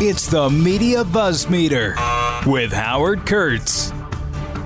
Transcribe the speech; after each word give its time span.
It's 0.00 0.28
the 0.28 0.48
Media 0.48 1.02
Buzz 1.02 1.50
Meter 1.50 1.96
with 2.46 2.70
Howard 2.72 3.26
Kurtz. 3.26 3.90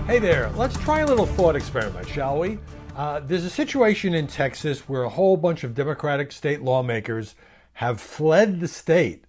Hey 0.07 0.19
there, 0.19 0.51
let's 0.57 0.77
try 0.81 1.01
a 1.01 1.07
little 1.07 1.25
thought 1.25 1.57
experiment, 1.57 2.07
shall 2.07 2.39
we? 2.39 2.59
Uh, 2.95 3.21
there's 3.21 3.47
a 3.47 3.49
situation 3.49 4.13
in 4.13 4.27
Texas 4.27 4.87
where 4.91 5.05
a 5.05 5.09
whole 5.09 5.39
bunch 5.39 5.65
of 5.65 5.75
Democratic 5.75 6.33
state 6.33 6.61
lawmakers 6.61 7.35
have 7.73 7.99
fled 7.99 8.61
the 8.61 8.69
state. 8.69 9.25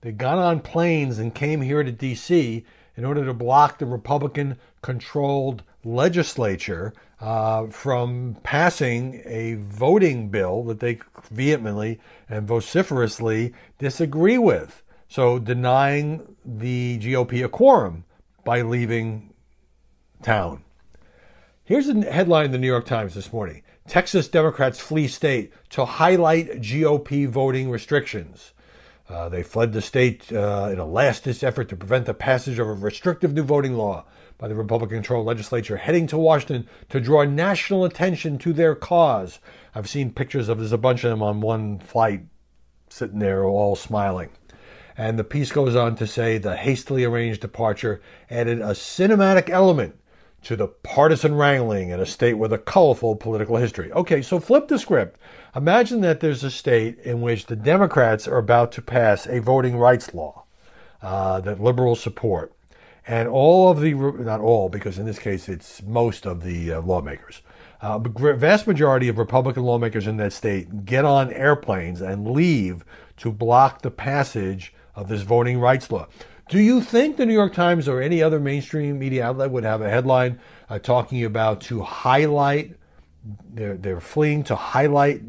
They 0.00 0.10
got 0.10 0.38
on 0.38 0.58
planes 0.58 1.20
and 1.20 1.32
came 1.32 1.60
here 1.60 1.84
to 1.84 1.92
D.C. 1.92 2.64
in 2.96 3.04
order 3.04 3.24
to 3.24 3.32
block 3.32 3.78
the 3.78 3.86
Republican 3.86 4.58
controlled 4.82 5.62
legislature 5.84 6.92
uh, 7.20 7.68
from 7.68 8.36
passing 8.42 9.22
a 9.24 9.54
voting 9.54 10.28
bill 10.28 10.64
that 10.64 10.80
they 10.80 10.98
vehemently 11.30 12.00
and 12.28 12.48
vociferously 12.48 13.54
disagree 13.78 14.38
with. 14.38 14.82
So, 15.14 15.38
denying 15.38 16.34
the 16.44 16.98
GOP 16.98 17.44
a 17.44 17.48
quorum 17.48 18.02
by 18.42 18.62
leaving 18.62 19.32
town. 20.24 20.64
Here's 21.62 21.88
a 21.88 22.10
headline 22.10 22.46
in 22.46 22.50
the 22.50 22.58
New 22.58 22.66
York 22.66 22.84
Times 22.84 23.14
this 23.14 23.32
morning 23.32 23.62
Texas 23.86 24.26
Democrats 24.26 24.80
flee 24.80 25.06
state 25.06 25.52
to 25.70 25.84
highlight 25.84 26.60
GOP 26.60 27.28
voting 27.28 27.70
restrictions. 27.70 28.54
Uh, 29.08 29.28
they 29.28 29.44
fled 29.44 29.72
the 29.72 29.80
state 29.80 30.32
uh, 30.32 30.70
in 30.72 30.80
a 30.80 30.84
last 30.84 31.22
ditch 31.22 31.44
effort 31.44 31.68
to 31.68 31.76
prevent 31.76 32.06
the 32.06 32.12
passage 32.12 32.58
of 32.58 32.66
a 32.66 32.72
restrictive 32.72 33.32
new 33.32 33.44
voting 33.44 33.76
law 33.76 34.04
by 34.36 34.48
the 34.48 34.56
Republican 34.56 34.96
controlled 34.96 35.28
legislature, 35.28 35.76
heading 35.76 36.08
to 36.08 36.18
Washington 36.18 36.68
to 36.88 37.00
draw 37.00 37.22
national 37.22 37.84
attention 37.84 38.36
to 38.36 38.52
their 38.52 38.74
cause. 38.74 39.38
I've 39.76 39.88
seen 39.88 40.10
pictures 40.10 40.48
of 40.48 40.58
there's 40.58 40.72
a 40.72 40.76
bunch 40.76 41.04
of 41.04 41.10
them 41.10 41.22
on 41.22 41.40
one 41.40 41.78
flight 41.78 42.22
sitting 42.88 43.20
there 43.20 43.44
all 43.44 43.76
smiling. 43.76 44.30
And 44.96 45.18
the 45.18 45.24
piece 45.24 45.50
goes 45.50 45.74
on 45.74 45.96
to 45.96 46.06
say 46.06 46.38
the 46.38 46.56
hastily 46.56 47.04
arranged 47.04 47.40
departure 47.40 48.00
added 48.30 48.60
a 48.60 48.70
cinematic 48.70 49.50
element 49.50 49.96
to 50.44 50.56
the 50.56 50.68
partisan 50.68 51.34
wrangling 51.34 51.88
in 51.88 51.98
a 51.98 52.06
state 52.06 52.34
with 52.34 52.52
a 52.52 52.58
colorful 52.58 53.16
political 53.16 53.56
history. 53.56 53.90
Okay, 53.92 54.22
so 54.22 54.38
flip 54.38 54.68
the 54.68 54.78
script. 54.78 55.18
Imagine 55.56 56.00
that 56.02 56.20
there's 56.20 56.44
a 56.44 56.50
state 56.50 56.98
in 56.98 57.20
which 57.22 57.46
the 57.46 57.56
Democrats 57.56 58.28
are 58.28 58.38
about 58.38 58.70
to 58.72 58.82
pass 58.82 59.26
a 59.26 59.40
voting 59.40 59.76
rights 59.76 60.14
law 60.14 60.44
uh, 61.02 61.40
that 61.40 61.60
liberals 61.60 62.00
support. 62.00 62.52
And 63.06 63.28
all 63.28 63.70
of 63.70 63.80
the, 63.80 63.94
not 63.94 64.40
all, 64.40 64.68
because 64.68 64.98
in 64.98 65.06
this 65.06 65.18
case 65.18 65.48
it's 65.48 65.82
most 65.82 66.26
of 66.26 66.42
the 66.42 66.74
uh, 66.74 66.80
lawmakers, 66.82 67.42
uh, 67.80 67.98
vast 67.98 68.66
majority 68.66 69.08
of 69.08 69.18
Republican 69.18 69.62
lawmakers 69.62 70.06
in 70.06 70.16
that 70.18 70.32
state 70.32 70.86
get 70.86 71.04
on 71.04 71.30
airplanes 71.32 72.00
and 72.00 72.30
leave 72.30 72.84
to 73.18 73.30
block 73.30 73.82
the 73.82 73.90
passage 73.90 74.72
of 74.94 75.08
this 75.08 75.22
voting 75.22 75.58
rights 75.58 75.90
law. 75.90 76.06
Do 76.48 76.60
you 76.60 76.82
think 76.82 77.16
the 77.16 77.24
New 77.24 77.32
York 77.32 77.54
Times 77.54 77.88
or 77.88 78.02
any 78.02 78.22
other 78.22 78.38
mainstream 78.38 78.98
media 78.98 79.24
outlet 79.24 79.50
would 79.50 79.64
have 79.64 79.80
a 79.80 79.88
headline 79.88 80.38
uh, 80.68 80.78
talking 80.78 81.24
about 81.24 81.62
to 81.62 81.82
highlight, 81.82 82.76
they're, 83.52 83.76
they're 83.76 84.00
fleeing 84.00 84.44
to 84.44 84.56
highlight 84.56 85.22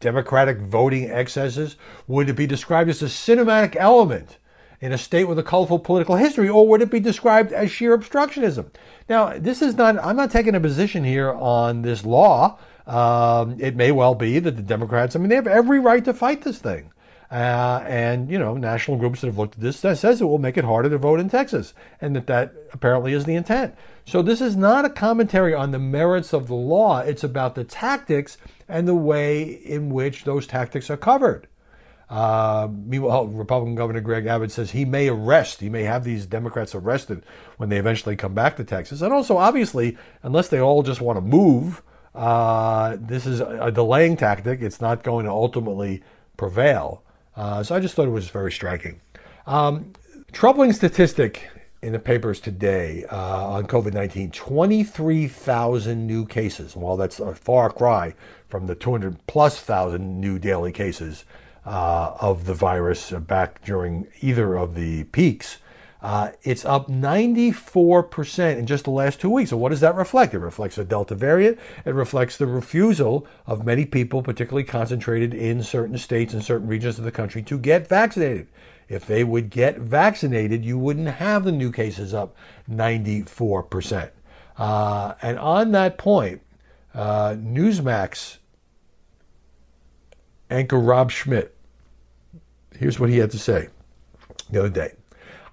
Democratic 0.00 0.58
voting 0.58 1.08
excesses? 1.10 1.76
Would 2.08 2.28
it 2.28 2.34
be 2.34 2.46
described 2.46 2.90
as 2.90 3.02
a 3.02 3.06
cinematic 3.06 3.76
element 3.76 4.38
in 4.80 4.92
a 4.92 4.98
state 4.98 5.24
with 5.24 5.38
a 5.38 5.44
colorful 5.44 5.78
political 5.78 6.16
history, 6.16 6.48
or 6.48 6.66
would 6.66 6.82
it 6.82 6.90
be 6.90 6.98
described 6.98 7.52
as 7.52 7.70
sheer 7.70 7.96
obstructionism? 7.96 8.66
Now, 9.08 9.38
this 9.38 9.62
is 9.62 9.76
not, 9.76 9.96
I'm 10.04 10.16
not 10.16 10.32
taking 10.32 10.56
a 10.56 10.60
position 10.60 11.04
here 11.04 11.30
on 11.32 11.82
this 11.82 12.04
law. 12.04 12.58
Um, 12.84 13.56
it 13.60 13.76
may 13.76 13.92
well 13.92 14.16
be 14.16 14.40
that 14.40 14.56
the 14.56 14.62
Democrats, 14.62 15.14
I 15.14 15.20
mean, 15.20 15.28
they 15.28 15.36
have 15.36 15.46
every 15.46 15.78
right 15.78 16.04
to 16.04 16.12
fight 16.12 16.42
this 16.42 16.58
thing. 16.58 16.91
Uh, 17.32 17.82
and 17.88 18.30
you 18.30 18.38
know, 18.38 18.54
national 18.54 18.98
groups 18.98 19.22
that 19.22 19.28
have 19.28 19.38
looked 19.38 19.54
at 19.54 19.60
this 19.62 19.80
that 19.80 19.96
says 19.96 20.20
it 20.20 20.26
will 20.26 20.36
make 20.38 20.58
it 20.58 20.66
harder 20.66 20.90
to 20.90 20.98
vote 20.98 21.18
in 21.18 21.30
Texas, 21.30 21.72
and 21.98 22.14
that 22.14 22.26
that 22.26 22.52
apparently 22.74 23.14
is 23.14 23.24
the 23.24 23.34
intent. 23.34 23.74
So 24.04 24.20
this 24.20 24.42
is 24.42 24.54
not 24.54 24.84
a 24.84 24.90
commentary 24.90 25.54
on 25.54 25.70
the 25.70 25.78
merits 25.78 26.34
of 26.34 26.46
the 26.46 26.54
law; 26.54 26.98
it's 26.98 27.24
about 27.24 27.54
the 27.54 27.64
tactics 27.64 28.36
and 28.68 28.86
the 28.86 28.94
way 28.94 29.44
in 29.44 29.88
which 29.88 30.24
those 30.24 30.46
tactics 30.46 30.90
are 30.90 30.98
covered. 30.98 31.48
Uh, 32.10 32.68
meanwhile, 32.70 33.26
Republican 33.26 33.76
Governor 33.76 34.02
Greg 34.02 34.26
Abbott 34.26 34.52
says 34.52 34.72
he 34.72 34.84
may 34.84 35.08
arrest, 35.08 35.60
he 35.60 35.70
may 35.70 35.84
have 35.84 36.04
these 36.04 36.26
Democrats 36.26 36.74
arrested 36.74 37.24
when 37.56 37.70
they 37.70 37.78
eventually 37.78 38.14
come 38.14 38.34
back 38.34 38.58
to 38.58 38.64
Texas. 38.64 39.00
And 39.00 39.14
also, 39.14 39.38
obviously, 39.38 39.96
unless 40.22 40.48
they 40.48 40.60
all 40.60 40.82
just 40.82 41.00
want 41.00 41.16
to 41.16 41.22
move, 41.22 41.82
uh, 42.14 42.98
this 43.00 43.24
is 43.24 43.40
a 43.40 43.72
delaying 43.72 44.18
tactic. 44.18 44.60
It's 44.60 44.82
not 44.82 45.02
going 45.02 45.24
to 45.24 45.30
ultimately 45.30 46.02
prevail. 46.36 47.02
Uh, 47.36 47.62
so 47.62 47.74
I 47.74 47.80
just 47.80 47.94
thought 47.94 48.06
it 48.06 48.12
was 48.12 48.28
very 48.28 48.52
striking. 48.52 49.00
Um, 49.46 49.92
troubling 50.32 50.72
statistic 50.72 51.48
in 51.82 51.92
the 51.92 51.98
papers 51.98 52.40
today 52.40 53.04
uh, 53.10 53.46
on 53.48 53.66
COVID 53.66 53.92
19 53.92 54.30
23,000 54.30 56.06
new 56.06 56.26
cases. 56.26 56.76
While 56.76 56.96
that's 56.96 57.18
a 57.20 57.34
far 57.34 57.70
cry 57.70 58.14
from 58.48 58.66
the 58.66 58.74
200 58.74 59.26
plus 59.26 59.60
thousand 59.60 60.20
new 60.20 60.38
daily 60.38 60.72
cases 60.72 61.24
uh, 61.66 62.14
of 62.20 62.44
the 62.44 62.54
virus 62.54 63.10
back 63.10 63.64
during 63.64 64.06
either 64.20 64.56
of 64.56 64.74
the 64.74 65.04
peaks, 65.04 65.58
uh, 66.02 66.32
it's 66.42 66.64
up 66.64 66.88
94% 66.88 68.58
in 68.58 68.66
just 68.66 68.84
the 68.84 68.90
last 68.90 69.20
two 69.20 69.30
weeks. 69.30 69.50
So, 69.50 69.56
what 69.56 69.68
does 69.68 69.80
that 69.80 69.94
reflect? 69.94 70.34
It 70.34 70.40
reflects 70.40 70.74
the 70.74 70.84
Delta 70.84 71.14
variant. 71.14 71.60
It 71.84 71.94
reflects 71.94 72.36
the 72.36 72.46
refusal 72.46 73.24
of 73.46 73.64
many 73.64 73.86
people, 73.86 74.20
particularly 74.20 74.64
concentrated 74.64 75.32
in 75.32 75.62
certain 75.62 75.96
states 75.96 76.34
and 76.34 76.44
certain 76.44 76.66
regions 76.66 76.98
of 76.98 77.04
the 77.04 77.12
country, 77.12 77.40
to 77.44 77.56
get 77.56 77.88
vaccinated. 77.88 78.48
If 78.88 79.06
they 79.06 79.22
would 79.22 79.48
get 79.48 79.78
vaccinated, 79.78 80.64
you 80.64 80.76
wouldn't 80.76 81.06
have 81.06 81.44
the 81.44 81.52
new 81.52 81.70
cases 81.70 82.12
up 82.12 82.34
94%. 82.68 84.10
Uh, 84.58 85.14
and 85.22 85.38
on 85.38 85.70
that 85.70 85.98
point, 85.98 86.42
uh, 86.94 87.36
Newsmax 87.38 88.38
anchor 90.50 90.80
Rob 90.80 91.12
Schmitt, 91.12 91.56
here's 92.76 92.98
what 92.98 93.08
he 93.08 93.18
had 93.18 93.30
to 93.30 93.38
say 93.38 93.68
the 94.50 94.58
other 94.58 94.68
day. 94.68 94.94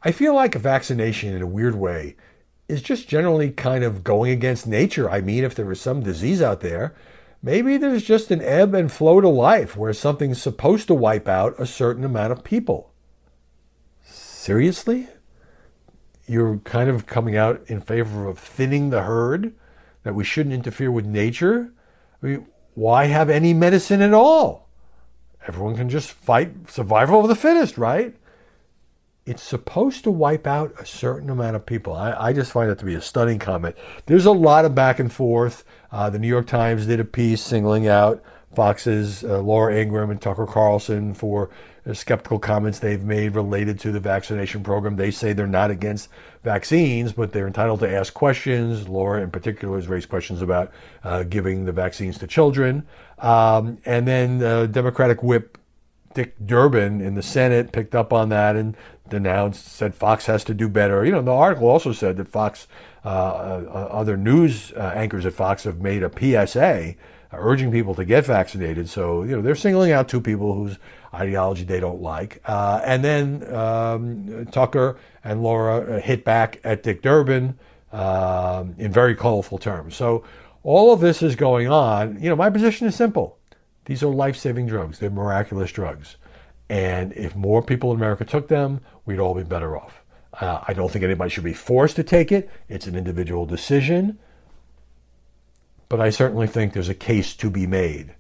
I 0.03 0.11
feel 0.11 0.33
like 0.33 0.55
a 0.55 0.59
vaccination 0.59 1.33
in 1.33 1.41
a 1.41 1.47
weird 1.47 1.75
way 1.75 2.15
is 2.67 2.81
just 2.81 3.09
generally 3.09 3.51
kind 3.51 3.83
of 3.83 4.03
going 4.03 4.31
against 4.31 4.67
nature. 4.67 5.09
I 5.09 5.21
mean, 5.21 5.43
if 5.43 5.55
there 5.55 5.65
was 5.65 5.81
some 5.81 6.01
disease 6.01 6.41
out 6.41 6.61
there, 6.61 6.95
maybe 7.41 7.77
there's 7.77 8.03
just 8.03 8.31
an 8.31 8.41
ebb 8.41 8.73
and 8.73 8.91
flow 8.91 9.19
to 9.19 9.27
life 9.27 9.75
where 9.75 9.91
something's 9.91 10.41
supposed 10.41 10.87
to 10.87 10.93
wipe 10.93 11.27
out 11.27 11.59
a 11.59 11.65
certain 11.65 12.05
amount 12.05 12.31
of 12.31 12.43
people. 12.43 12.93
Seriously? 14.03 15.07
You're 16.27 16.59
kind 16.59 16.89
of 16.89 17.05
coming 17.07 17.35
out 17.35 17.61
in 17.67 17.81
favor 17.81 18.27
of 18.27 18.37
thinning 18.37 18.91
the 18.91 19.01
herd, 19.01 19.53
that 20.03 20.15
we 20.15 20.23
shouldn't 20.23 20.55
interfere 20.55 20.91
with 20.91 21.05
nature? 21.05 21.73
I 22.21 22.25
mean, 22.25 22.47
why 22.73 23.05
have 23.05 23.29
any 23.29 23.53
medicine 23.53 24.01
at 24.01 24.13
all? 24.13 24.69
Everyone 25.47 25.75
can 25.75 25.89
just 25.89 26.11
fight 26.11 26.69
survival 26.69 27.21
of 27.21 27.27
the 27.27 27.35
fittest, 27.35 27.77
right? 27.77 28.15
It's 29.29 29.43
supposed 29.43 30.03
to 30.05 30.11
wipe 30.11 30.47
out 30.47 30.73
a 30.79 30.85
certain 30.87 31.29
amount 31.29 31.55
of 31.55 31.63
people. 31.63 31.93
I, 31.93 32.13
I, 32.13 32.33
just 32.33 32.51
find 32.51 32.67
that 32.67 32.79
to 32.79 32.85
be 32.85 32.95
a 32.95 33.01
stunning 33.01 33.37
comment. 33.37 33.75
There's 34.07 34.25
a 34.25 34.31
lot 34.31 34.65
of 34.65 34.73
back 34.73 34.97
and 34.97 35.13
forth. 35.13 35.63
Uh, 35.91 36.09
the 36.09 36.17
New 36.17 36.27
York 36.27 36.47
Times 36.47 36.87
did 36.87 36.99
a 36.99 37.05
piece 37.05 37.39
singling 37.39 37.87
out 37.87 38.23
Fox's 38.55 39.23
uh, 39.23 39.39
Laura 39.39 39.75
Ingraham 39.75 40.09
and 40.09 40.19
Tucker 40.19 40.47
Carlson 40.47 41.13
for 41.13 41.51
uh, 41.85 41.93
skeptical 41.93 42.39
comments 42.39 42.79
they've 42.79 43.03
made 43.03 43.35
related 43.35 43.79
to 43.81 43.91
the 43.91 43.99
vaccination 43.99 44.63
program. 44.63 44.95
They 44.95 45.11
say 45.11 45.33
they're 45.33 45.45
not 45.45 45.69
against 45.69 46.09
vaccines, 46.43 47.13
but 47.13 47.31
they're 47.31 47.45
entitled 47.45 47.81
to 47.81 47.95
ask 47.95 48.15
questions. 48.15 48.89
Laura, 48.89 49.21
in 49.21 49.29
particular, 49.29 49.75
has 49.75 49.87
raised 49.87 50.09
questions 50.09 50.41
about 50.41 50.71
uh, 51.03 51.21
giving 51.21 51.65
the 51.65 51.71
vaccines 51.71 52.17
to 52.17 52.25
children. 52.25 52.87
Um, 53.19 53.77
and 53.85 54.07
then 54.07 54.41
uh, 54.41 54.65
Democratic 54.65 55.21
whip 55.21 55.59
Dick 56.13 56.35
Durbin 56.43 57.01
in 57.01 57.15
the 57.15 57.21
Senate 57.21 57.71
picked 57.71 57.93
up 57.93 58.11
on 58.11 58.29
that 58.29 58.55
and 58.55 58.75
denounced, 59.09 59.65
said 59.67 59.95
Fox 59.95 60.25
has 60.25 60.43
to 60.45 60.53
do 60.53 60.67
better. 60.67 61.05
You 61.05 61.11
know, 61.11 61.21
the 61.21 61.33
article 61.33 61.67
also 61.67 61.91
said 61.91 62.17
that 62.17 62.27
Fox, 62.27 62.67
uh, 63.03 63.07
uh, 63.07 63.87
other 63.91 64.17
news 64.17 64.71
uh, 64.73 64.93
anchors 64.95 65.25
at 65.25 65.33
Fox 65.33 65.63
have 65.63 65.79
made 65.79 66.03
a 66.03 66.11
PSA 66.11 66.95
urging 67.31 67.71
people 67.71 67.93
to 67.95 68.05
get 68.05 68.25
vaccinated. 68.25 68.89
So, 68.89 69.23
you 69.23 69.35
know, 69.35 69.41
they're 69.41 69.55
singling 69.55 69.91
out 69.91 70.07
two 70.07 70.21
people 70.21 70.53
whose 70.53 70.77
ideology 71.13 71.63
they 71.63 71.79
don't 71.79 72.01
like. 72.01 72.41
Uh, 72.45 72.81
and 72.83 73.03
then 73.03 73.53
um, 73.53 74.47
Tucker 74.51 74.97
and 75.23 75.43
Laura 75.43 75.97
uh, 75.97 76.01
hit 76.01 76.23
back 76.23 76.59
at 76.63 76.83
Dick 76.83 77.01
Durbin 77.01 77.57
in 77.91 78.91
very 78.91 79.15
colorful 79.15 79.57
terms. 79.57 79.95
So, 79.95 80.23
all 80.61 80.91
of 80.91 80.99
this 80.99 81.23
is 81.23 81.35
going 81.37 81.69
on. 81.69 82.21
You 82.21 82.29
know, 82.29 82.35
my 82.35 82.49
position 82.49 82.85
is 82.85 82.93
simple. 82.93 83.39
These 83.85 84.03
are 84.03 84.07
life 84.07 84.35
saving 84.35 84.67
drugs, 84.67 84.99
they're 84.99 85.09
miraculous 85.09 85.71
drugs. 85.71 86.17
And 86.69 87.11
if 87.13 87.35
more 87.35 87.63
people 87.63 87.89
in 87.91 87.97
America 87.97 88.23
took 88.23 88.47
them, 88.47 88.81
we'd 89.09 89.19
all 89.19 89.33
be 89.33 89.41
better 89.41 89.75
off. 89.75 90.03
Uh, 90.39 90.61
I 90.67 90.73
don't 90.73 90.91
think 90.91 91.03
anybody 91.03 91.31
should 91.31 91.43
be 91.43 91.51
forced 91.51 91.95
to 91.95 92.03
take 92.03 92.31
it. 92.31 92.47
It's 92.69 92.85
an 92.85 92.95
individual 92.95 93.47
decision. 93.47 94.19
But 95.89 95.99
I 95.99 96.11
certainly 96.11 96.45
think 96.45 96.73
there's 96.73 96.89
a 96.89 96.93
case 96.93 97.35
to 97.37 97.49
be 97.49 97.65
made 97.65 98.13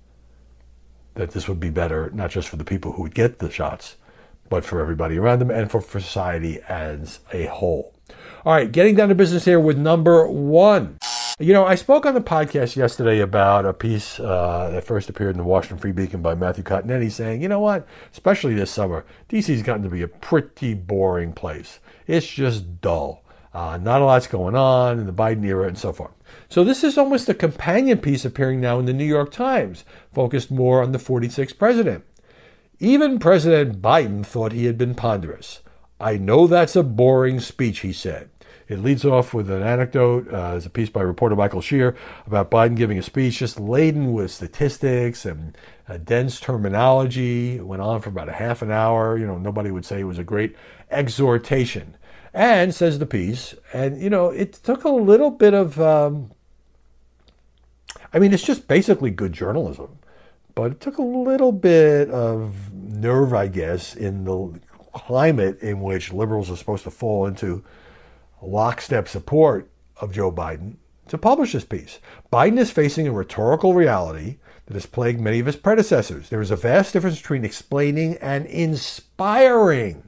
that 1.13 1.31
this 1.31 1.47
would 1.47 1.59
be 1.59 1.69
better, 1.69 2.09
not 2.11 2.31
just 2.31 2.49
for 2.49 2.55
the 2.55 2.63
people 2.63 2.93
who 2.93 3.03
would 3.03 3.13
get 3.13 3.37
the 3.37 3.51
shots, 3.51 3.97
but 4.49 4.65
for 4.65 4.81
everybody 4.81 5.19
around 5.19 5.37
them 5.37 5.51
and 5.51 5.69
for 5.69 5.79
society 5.79 6.59
as 6.67 7.19
a 7.31 7.45
whole. 7.45 7.93
All 8.43 8.53
right, 8.53 8.71
getting 8.71 8.95
down 8.95 9.09
to 9.09 9.15
business 9.15 9.45
here 9.45 9.59
with 9.59 9.77
number 9.77 10.27
one. 10.27 10.97
You 11.41 11.53
know, 11.53 11.65
I 11.65 11.75
spoke 11.75 12.05
on 12.05 12.15
the 12.15 12.19
podcast 12.19 12.75
yesterday 12.75 13.21
about 13.21 13.65
a 13.65 13.71
piece 13.71 14.19
uh, 14.19 14.71
that 14.73 14.83
first 14.83 15.09
appeared 15.09 15.35
in 15.35 15.37
the 15.37 15.45
Washington 15.45 15.77
Free 15.77 15.93
Beacon 15.93 16.21
by 16.21 16.35
Matthew 16.35 16.65
Continetti 16.65 17.09
saying, 17.09 17.41
you 17.41 17.47
know 17.47 17.61
what, 17.61 17.87
especially 18.11 18.55
this 18.55 18.69
summer, 18.69 19.05
DC's 19.29 19.63
gotten 19.63 19.83
to 19.83 19.89
be 19.89 20.01
a 20.01 20.07
pretty 20.09 20.73
boring 20.73 21.31
place. 21.31 21.79
It's 22.07 22.27
just 22.27 22.81
dull. 22.81 23.23
Uh, 23.53 23.77
not 23.81 24.01
a 24.01 24.05
lot's 24.05 24.27
going 24.27 24.57
on 24.57 24.99
in 24.99 25.05
the 25.05 25.13
Biden 25.13 25.45
era 25.45 25.65
and 25.65 25.77
so 25.77 25.93
forth. 25.93 26.11
So 26.49 26.65
this 26.65 26.83
is 26.83 26.97
almost 26.97 27.29
a 27.29 27.33
companion 27.33 27.99
piece 27.99 28.25
appearing 28.25 28.59
now 28.59 28.77
in 28.77 28.85
the 28.85 28.91
New 28.91 29.05
York 29.05 29.31
Times, 29.31 29.85
focused 30.11 30.51
more 30.51 30.83
on 30.83 30.91
the 30.91 30.99
46th 30.99 31.57
president. 31.57 32.03
Even 32.79 33.17
President 33.17 33.81
Biden 33.81 34.25
thought 34.25 34.51
he 34.51 34.65
had 34.65 34.77
been 34.77 34.93
ponderous. 34.93 35.61
I 36.01 36.17
know 36.17 36.47
that's 36.47 36.75
a 36.75 36.83
boring 36.83 37.39
speech, 37.39 37.79
he 37.79 37.93
said. 37.93 38.29
It 38.69 38.83
leads 38.83 39.03
off 39.03 39.33
with 39.33 39.49
an 39.49 39.63
anecdote. 39.63 40.27
Uh, 40.27 40.51
there's 40.51 40.67
a 40.67 40.69
piece 40.69 40.89
by 40.89 41.01
reporter 41.01 41.35
Michael 41.35 41.59
Shear 41.59 41.95
about 42.27 42.51
Biden 42.51 42.75
giving 42.75 42.99
a 42.99 43.03
speech 43.03 43.39
just 43.39 43.59
laden 43.59 44.13
with 44.13 44.29
statistics 44.29 45.25
and 45.25 45.57
a 45.87 45.97
dense 45.97 46.39
terminology. 46.39 47.55
It 47.55 47.65
went 47.65 47.81
on 47.81 47.99
for 47.99 48.09
about 48.09 48.29
a 48.29 48.33
half 48.33 48.61
an 48.61 48.69
hour. 48.69 49.17
You 49.17 49.25
know, 49.25 49.39
nobody 49.39 49.71
would 49.71 49.85
say 49.85 50.01
it 50.01 50.03
was 50.03 50.19
a 50.19 50.23
great 50.23 50.55
exhortation. 50.91 51.97
And 52.31 52.75
says 52.75 52.99
the 52.99 53.07
piece, 53.07 53.55
and 53.73 53.99
you 53.99 54.11
know, 54.11 54.29
it 54.29 54.53
took 54.53 54.83
a 54.83 54.89
little 54.89 55.31
bit 55.31 55.55
of. 55.55 55.81
Um, 55.81 56.31
I 58.13 58.19
mean, 58.19 58.33
it's 58.33 58.43
just 58.43 58.67
basically 58.67 59.09
good 59.09 59.33
journalism, 59.33 59.97
but 60.53 60.73
it 60.73 60.79
took 60.79 60.99
a 60.99 61.03
little 61.03 61.51
bit 61.51 62.07
of 62.11 62.71
nerve, 62.71 63.33
I 63.33 63.47
guess, 63.47 63.95
in 63.95 64.25
the 64.25 64.59
climate 64.93 65.59
in 65.61 65.81
which 65.81 66.13
liberals 66.13 66.51
are 66.51 66.55
supposed 66.55 66.83
to 66.83 66.91
fall 66.91 67.25
into 67.25 67.63
lockstep 68.41 69.07
support 69.07 69.69
of 69.97 70.13
Joe 70.13 70.31
Biden 70.31 70.75
to 71.07 71.17
publish 71.17 71.53
this 71.53 71.65
piece. 71.65 71.99
Biden 72.31 72.57
is 72.57 72.71
facing 72.71 73.07
a 73.07 73.11
rhetorical 73.11 73.73
reality 73.73 74.37
that 74.67 74.75
has 74.75 74.85
plagued 74.85 75.19
many 75.19 75.39
of 75.39 75.47
his 75.47 75.55
predecessors. 75.55 76.29
There 76.29 76.41
is 76.41 76.51
a 76.51 76.55
vast 76.55 76.93
difference 76.93 77.19
between 77.19 77.43
explaining 77.43 78.17
and 78.17 78.45
inspiring. 78.45 80.07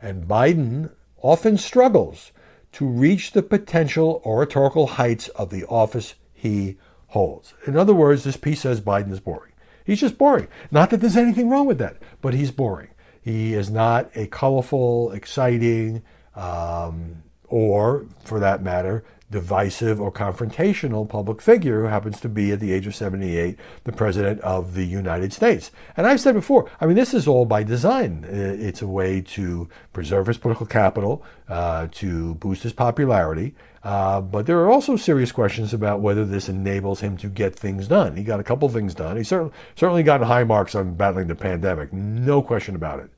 And 0.00 0.28
Biden 0.28 0.92
often 1.22 1.56
struggles 1.56 2.32
to 2.72 2.86
reach 2.86 3.32
the 3.32 3.42
potential 3.42 4.20
oratorical 4.24 4.86
heights 4.86 5.28
of 5.28 5.50
the 5.50 5.64
office 5.64 6.14
he 6.32 6.76
holds. 7.08 7.54
In 7.66 7.76
other 7.76 7.94
words, 7.94 8.24
this 8.24 8.36
piece 8.36 8.60
says 8.60 8.80
Biden 8.80 9.12
is 9.12 9.20
boring. 9.20 9.52
He's 9.84 10.00
just 10.00 10.18
boring. 10.18 10.48
Not 10.70 10.90
that 10.90 11.00
there's 11.00 11.16
anything 11.16 11.48
wrong 11.48 11.66
with 11.66 11.78
that, 11.78 11.96
but 12.20 12.34
he's 12.34 12.50
boring. 12.50 12.88
He 13.20 13.54
is 13.54 13.70
not 13.70 14.10
a 14.14 14.26
colorful, 14.26 15.12
exciting, 15.12 16.02
um, 16.34 17.22
or, 17.52 18.06
for 18.24 18.40
that 18.40 18.62
matter, 18.62 19.04
divisive 19.30 20.00
or 20.00 20.10
confrontational 20.10 21.08
public 21.08 21.42
figure 21.42 21.82
who 21.82 21.86
happens 21.86 22.20
to 22.20 22.28
be 22.28 22.50
at 22.50 22.60
the 22.60 22.72
age 22.72 22.86
of 22.86 22.94
78 22.94 23.58
the 23.84 23.92
president 23.92 24.40
of 24.40 24.74
the 24.74 24.84
United 24.86 25.32
States. 25.32 25.70
And 25.96 26.06
I've 26.06 26.20
said 26.20 26.34
before, 26.34 26.70
I 26.80 26.86
mean, 26.86 26.96
this 26.96 27.12
is 27.12 27.28
all 27.28 27.44
by 27.44 27.62
design. 27.62 28.24
It's 28.28 28.80
a 28.80 28.86
way 28.86 29.20
to 29.20 29.68
preserve 29.92 30.28
his 30.28 30.38
political 30.38 30.66
capital, 30.66 31.24
uh, 31.48 31.88
to 31.92 32.34
boost 32.36 32.62
his 32.62 32.72
popularity. 32.72 33.54
Uh, 33.84 34.20
but 34.20 34.46
there 34.46 34.60
are 34.60 34.70
also 34.70 34.96
serious 34.96 35.32
questions 35.32 35.74
about 35.74 36.00
whether 36.00 36.24
this 36.24 36.48
enables 36.48 37.00
him 37.00 37.16
to 37.18 37.28
get 37.28 37.54
things 37.54 37.88
done. 37.88 38.16
He 38.16 38.22
got 38.22 38.40
a 38.40 38.44
couple 38.44 38.68
things 38.68 38.94
done. 38.94 39.16
He 39.16 39.24
certainly 39.24 39.52
certainly 39.74 40.02
gotten 40.04 40.26
high 40.26 40.44
marks 40.44 40.74
on 40.74 40.94
battling 40.94 41.26
the 41.26 41.34
pandemic, 41.34 41.92
no 41.92 42.42
question 42.42 42.76
about 42.76 43.00
it 43.00 43.10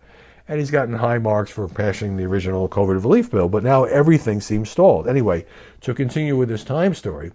and 0.47 0.59
he's 0.59 0.71
gotten 0.71 0.95
high 0.95 1.19
marks 1.19 1.51
for 1.51 1.69
passing 1.69 2.17
the 2.17 2.25
original 2.25 2.69
COVID 2.69 3.03
relief 3.03 3.31
bill, 3.31 3.49
but 3.49 3.63
now 3.63 3.85
everything 3.85 4.41
seems 4.41 4.71
stalled. 4.71 5.09
Anyway, 5.09 5.47
to 5.81 5.95
continue 5.95 6.37
with 6.37 6.49
this 6.49 6.65
time 6.65 6.95
story, 6.95 7.33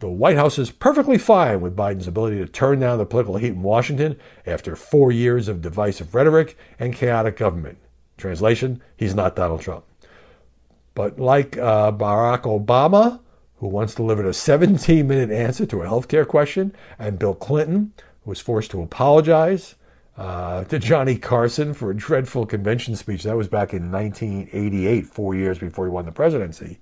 the 0.00 0.08
White 0.08 0.36
House 0.36 0.58
is 0.58 0.70
perfectly 0.70 1.18
fine 1.18 1.60
with 1.60 1.76
Biden's 1.76 2.06
ability 2.06 2.38
to 2.38 2.46
turn 2.46 2.80
down 2.80 2.98
the 2.98 3.06
political 3.06 3.36
heat 3.36 3.48
in 3.48 3.62
Washington 3.62 4.16
after 4.46 4.76
four 4.76 5.10
years 5.10 5.48
of 5.48 5.60
divisive 5.60 6.14
rhetoric 6.14 6.56
and 6.78 6.94
chaotic 6.94 7.36
government. 7.36 7.78
Translation, 8.16 8.82
he's 8.96 9.14
not 9.14 9.36
Donald 9.36 9.60
Trump. 9.60 9.84
But 10.94 11.18
like 11.18 11.56
uh, 11.56 11.92
Barack 11.92 12.42
Obama, 12.42 13.20
who 13.56 13.68
once 13.68 13.94
delivered 13.94 14.26
a 14.26 14.32
17 14.32 15.06
minute 15.06 15.30
answer 15.30 15.66
to 15.66 15.82
a 15.82 15.86
healthcare 15.86 16.26
question, 16.26 16.74
and 16.98 17.18
Bill 17.18 17.34
Clinton, 17.34 17.92
who 18.24 18.30
was 18.30 18.40
forced 18.40 18.70
to 18.72 18.82
apologize, 18.82 19.74
uh, 20.18 20.64
to 20.64 20.80
Johnny 20.80 21.16
Carson 21.16 21.72
for 21.72 21.92
a 21.92 21.96
dreadful 21.96 22.44
convention 22.44 22.96
speech. 22.96 23.22
That 23.22 23.36
was 23.36 23.46
back 23.46 23.72
in 23.72 23.92
1988, 23.92 25.06
four 25.06 25.34
years 25.36 25.58
before 25.58 25.86
he 25.86 25.90
won 25.90 26.06
the 26.06 26.12
presidency. 26.12 26.80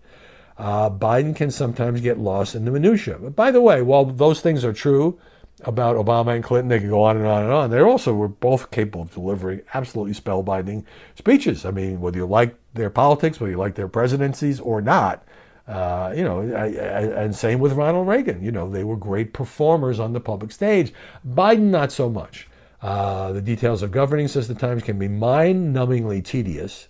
Uh, 0.56 0.88
Biden 0.88 1.36
can 1.36 1.50
sometimes 1.50 2.00
get 2.00 2.18
lost 2.18 2.54
in 2.54 2.64
the 2.64 2.70
minutia. 2.70 3.18
But 3.18 3.36
by 3.36 3.50
the 3.50 3.60
way, 3.60 3.82
while 3.82 4.06
those 4.06 4.40
things 4.40 4.64
are 4.64 4.72
true 4.72 5.20
about 5.64 5.96
Obama 5.96 6.34
and 6.34 6.42
Clinton, 6.42 6.68
they 6.68 6.78
can 6.78 6.88
go 6.88 7.02
on 7.02 7.18
and 7.18 7.26
on 7.26 7.44
and 7.44 7.52
on. 7.52 7.70
They 7.70 7.80
also 7.80 8.14
were 8.14 8.28
both 8.28 8.70
capable 8.70 9.02
of 9.02 9.12
delivering 9.12 9.60
absolutely 9.74 10.14
spellbinding 10.14 10.84
speeches. 11.14 11.66
I 11.66 11.72
mean, 11.72 12.00
whether 12.00 12.16
you 12.16 12.26
like 12.26 12.56
their 12.72 12.90
politics, 12.90 13.38
whether 13.38 13.50
you 13.50 13.58
like 13.58 13.74
their 13.74 13.88
presidencies 13.88 14.60
or 14.60 14.80
not, 14.80 15.26
uh, 15.68 16.14
you 16.16 16.24
know, 16.24 16.40
I, 16.40 16.64
I, 16.64 17.24
and 17.24 17.36
same 17.36 17.58
with 17.58 17.72
Ronald 17.72 18.08
Reagan. 18.08 18.42
You 18.42 18.52
know, 18.52 18.70
they 18.70 18.84
were 18.84 18.96
great 18.96 19.34
performers 19.34 20.00
on 20.00 20.14
the 20.14 20.20
public 20.20 20.52
stage. 20.52 20.94
Biden, 21.28 21.68
not 21.70 21.92
so 21.92 22.08
much. 22.08 22.48
Uh, 22.86 23.32
the 23.32 23.42
details 23.42 23.82
of 23.82 23.90
governing, 23.90 24.28
says 24.28 24.46
the 24.46 24.54
Times, 24.54 24.84
can 24.84 24.96
be 24.96 25.08
mind 25.08 25.74
numbingly 25.74 26.24
tedious. 26.24 26.86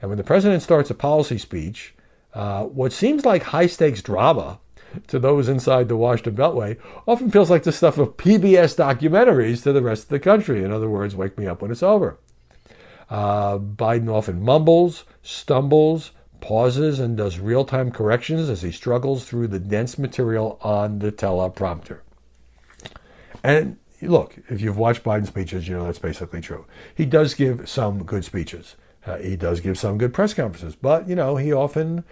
And 0.00 0.08
when 0.08 0.16
the 0.16 0.24
president 0.24 0.62
starts 0.62 0.88
a 0.88 0.94
policy 0.94 1.36
speech, 1.36 1.94
uh, 2.32 2.64
what 2.64 2.94
seems 2.94 3.26
like 3.26 3.42
high 3.42 3.66
stakes 3.66 4.00
drama 4.00 4.58
to 5.06 5.18
those 5.18 5.46
inside 5.46 5.88
the 5.88 5.98
Washington 5.98 6.34
Beltway 6.34 6.78
often 7.06 7.30
feels 7.30 7.50
like 7.50 7.64
the 7.64 7.72
stuff 7.72 7.98
of 7.98 8.16
PBS 8.16 8.74
documentaries 8.74 9.62
to 9.64 9.72
the 9.74 9.82
rest 9.82 10.04
of 10.04 10.08
the 10.08 10.18
country. 10.18 10.64
In 10.64 10.72
other 10.72 10.88
words, 10.88 11.14
wake 11.14 11.36
me 11.36 11.46
up 11.46 11.60
when 11.60 11.70
it's 11.70 11.82
over. 11.82 12.16
Uh, 13.10 13.58
Biden 13.58 14.08
often 14.08 14.42
mumbles, 14.42 15.04
stumbles, 15.22 16.12
pauses, 16.40 16.98
and 16.98 17.18
does 17.18 17.38
real 17.38 17.66
time 17.66 17.90
corrections 17.90 18.48
as 18.48 18.62
he 18.62 18.72
struggles 18.72 19.26
through 19.26 19.48
the 19.48 19.60
dense 19.60 19.98
material 19.98 20.58
on 20.62 21.00
the 21.00 21.12
teleprompter. 21.12 21.98
And 23.44 23.76
look, 24.02 24.36
if 24.48 24.60
you've 24.60 24.78
watched 24.78 25.02
Biden's 25.02 25.28
speeches, 25.28 25.66
you 25.66 25.76
know 25.76 25.84
that's 25.84 25.98
basically 25.98 26.40
true. 26.40 26.66
He 26.94 27.04
does 27.04 27.34
give 27.34 27.68
some 27.68 28.04
good 28.04 28.24
speeches. 28.24 28.76
Uh, 29.06 29.16
he 29.18 29.36
does 29.36 29.60
give 29.60 29.78
some 29.78 29.98
good 29.98 30.12
press 30.12 30.34
conferences, 30.34 30.76
but 30.76 31.08
you 31.08 31.14
know 31.14 31.36
he 31.36 31.52
often 31.52 32.04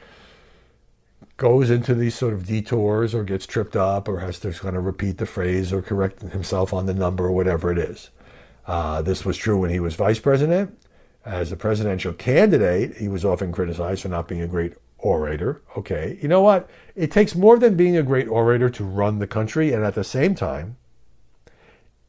goes 1.36 1.70
into 1.70 1.94
these 1.94 2.14
sort 2.14 2.32
of 2.32 2.46
detours 2.46 3.14
or 3.14 3.22
gets 3.22 3.46
tripped 3.46 3.76
up 3.76 4.08
or 4.08 4.20
has 4.20 4.38
to 4.40 4.52
kind 4.52 4.76
of 4.76 4.84
repeat 4.84 5.18
the 5.18 5.26
phrase 5.26 5.72
or 5.72 5.82
correct 5.82 6.22
himself 6.22 6.72
on 6.72 6.86
the 6.86 6.94
number 6.94 7.26
or 7.26 7.32
whatever 7.32 7.70
it 7.70 7.78
is. 7.78 8.10
Uh, 8.66 9.02
this 9.02 9.24
was 9.24 9.36
true 9.36 9.58
when 9.58 9.70
he 9.70 9.80
was 9.80 9.94
vice 9.94 10.18
president. 10.18 10.76
As 11.24 11.52
a 11.52 11.56
presidential 11.56 12.12
candidate, 12.12 12.96
he 12.96 13.08
was 13.08 13.24
often 13.24 13.52
criticized 13.52 14.02
for 14.02 14.08
not 14.08 14.28
being 14.28 14.42
a 14.42 14.46
great 14.46 14.74
orator. 14.98 15.60
Okay, 15.76 16.18
you 16.22 16.28
know 16.28 16.40
what? 16.40 16.70
It 16.94 17.10
takes 17.10 17.34
more 17.34 17.58
than 17.58 17.76
being 17.76 17.96
a 17.96 18.02
great 18.02 18.28
orator 18.28 18.70
to 18.70 18.84
run 18.84 19.18
the 19.18 19.26
country, 19.26 19.72
and 19.72 19.84
at 19.84 19.94
the 19.94 20.04
same 20.04 20.34
time, 20.34 20.76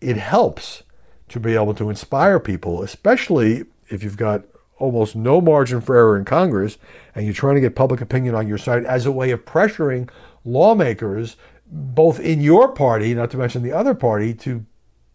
it 0.01 0.18
helps 0.18 0.84
to 1.30 1.39
be 1.39 1.56
able 1.56 1.74
to 1.74 1.89
inspire 1.89 2.39
people, 2.39 2.82
especially 2.82 3.66
if 3.89 4.04
you've 4.04 4.18
got 4.18 4.44
almost 4.80 5.16
no 5.16 5.42
margin 5.42 5.82
for 5.82 5.96
error 5.96 6.18
in 6.18 6.25
Congress 6.25 6.77
and 7.16 7.25
you're 7.25 7.34
trying 7.34 7.56
to 7.56 7.62
get 7.62 7.75
public 7.75 8.00
opinion 8.00 8.36
on 8.36 8.48
your 8.48 8.58
side 8.58 8.86
as 8.86 9.06
a 9.06 9.12
way 9.12 9.32
of 9.32 9.44
pressuring 9.44 10.10
lawmakers, 10.46 11.36
both 11.66 12.20
in 12.20 12.42
your 12.42 12.72
party, 12.72 13.13
not 13.13 13.32
to 13.32 13.38
mention 13.38 13.63
the 13.63 13.74
other 13.74 13.94
party, 13.94 14.34
to 14.34 14.66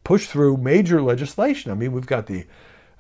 push 0.04 0.26
through 0.26 0.56
major 0.56 1.00
legislation. 1.00 1.70
I 1.70 1.74
mean, 1.74 1.92
we've 1.92 2.06
got 2.06 2.26
the 2.26 2.44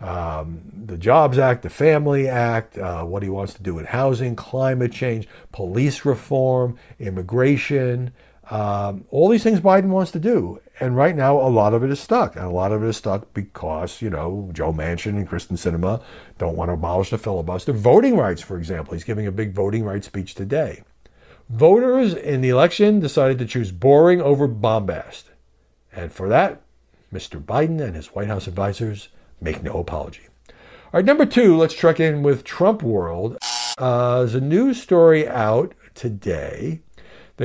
um, 0.00 0.62
the 0.86 0.98
Jobs 0.98 1.38
Act, 1.38 1.62
the 1.62 1.70
Family 1.70 2.28
Act, 2.28 2.76
uh, 2.76 3.04
what 3.04 3.22
he 3.22 3.28
wants 3.28 3.54
to 3.54 3.62
do 3.62 3.78
in 3.78 3.84
housing, 3.84 4.34
climate 4.34 4.90
change, 4.90 5.28
police 5.52 6.04
reform, 6.04 6.76
immigration, 6.98 8.12
um, 8.52 9.06
all 9.08 9.30
these 9.30 9.42
things 9.42 9.60
Biden 9.60 9.86
wants 9.86 10.10
to 10.10 10.20
do. 10.20 10.60
And 10.78 10.94
right 10.94 11.16
now, 11.16 11.40
a 11.40 11.48
lot 11.48 11.72
of 11.72 11.82
it 11.82 11.90
is 11.90 12.00
stuck. 12.00 12.36
And 12.36 12.44
a 12.44 12.50
lot 12.50 12.70
of 12.70 12.82
it 12.82 12.86
is 12.86 12.98
stuck 12.98 13.32
because, 13.32 14.02
you 14.02 14.10
know, 14.10 14.50
Joe 14.52 14.74
Manchin 14.74 15.16
and 15.16 15.26
Kyrsten 15.26 15.56
Sinema 15.56 16.02
don't 16.36 16.54
want 16.54 16.68
to 16.68 16.74
abolish 16.74 17.08
the 17.08 17.16
filibuster. 17.16 17.72
Voting 17.72 18.14
rights, 18.14 18.42
for 18.42 18.58
example. 18.58 18.92
He's 18.92 19.04
giving 19.04 19.26
a 19.26 19.32
big 19.32 19.54
voting 19.54 19.84
rights 19.84 20.06
speech 20.06 20.34
today. 20.34 20.82
Voters 21.48 22.12
in 22.12 22.42
the 22.42 22.50
election 22.50 23.00
decided 23.00 23.38
to 23.38 23.46
choose 23.46 23.72
boring 23.72 24.20
over 24.20 24.46
bombast. 24.46 25.30
And 25.90 26.12
for 26.12 26.28
that, 26.28 26.60
Mr. 27.10 27.42
Biden 27.42 27.80
and 27.80 27.96
his 27.96 28.08
White 28.08 28.28
House 28.28 28.46
advisors 28.46 29.08
make 29.40 29.62
no 29.62 29.78
apology. 29.78 30.28
All 30.48 30.98
right, 30.98 31.04
number 31.06 31.24
two, 31.24 31.56
let's 31.56 31.72
check 31.72 31.98
in 32.00 32.22
with 32.22 32.44
Trump 32.44 32.82
World. 32.82 33.38
Uh, 33.78 34.18
there's 34.18 34.34
a 34.34 34.42
news 34.42 34.82
story 34.82 35.26
out 35.26 35.72
today 35.94 36.82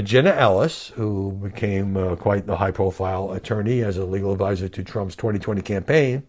Jenna 0.06 0.32
Ellis, 0.32 0.90
who 0.90 1.32
became 1.32 1.98
uh, 1.98 2.16
quite 2.16 2.46
the 2.46 2.58
high 2.58 2.72
profile 2.72 3.32
attorney 3.32 3.82
as 3.82 3.98
a 3.98 4.06
legal 4.06 4.32
advisor 4.32 4.70
to 4.70 4.84
Trump's 4.84 5.16
2020 5.16 5.62
campaign, 5.62 6.24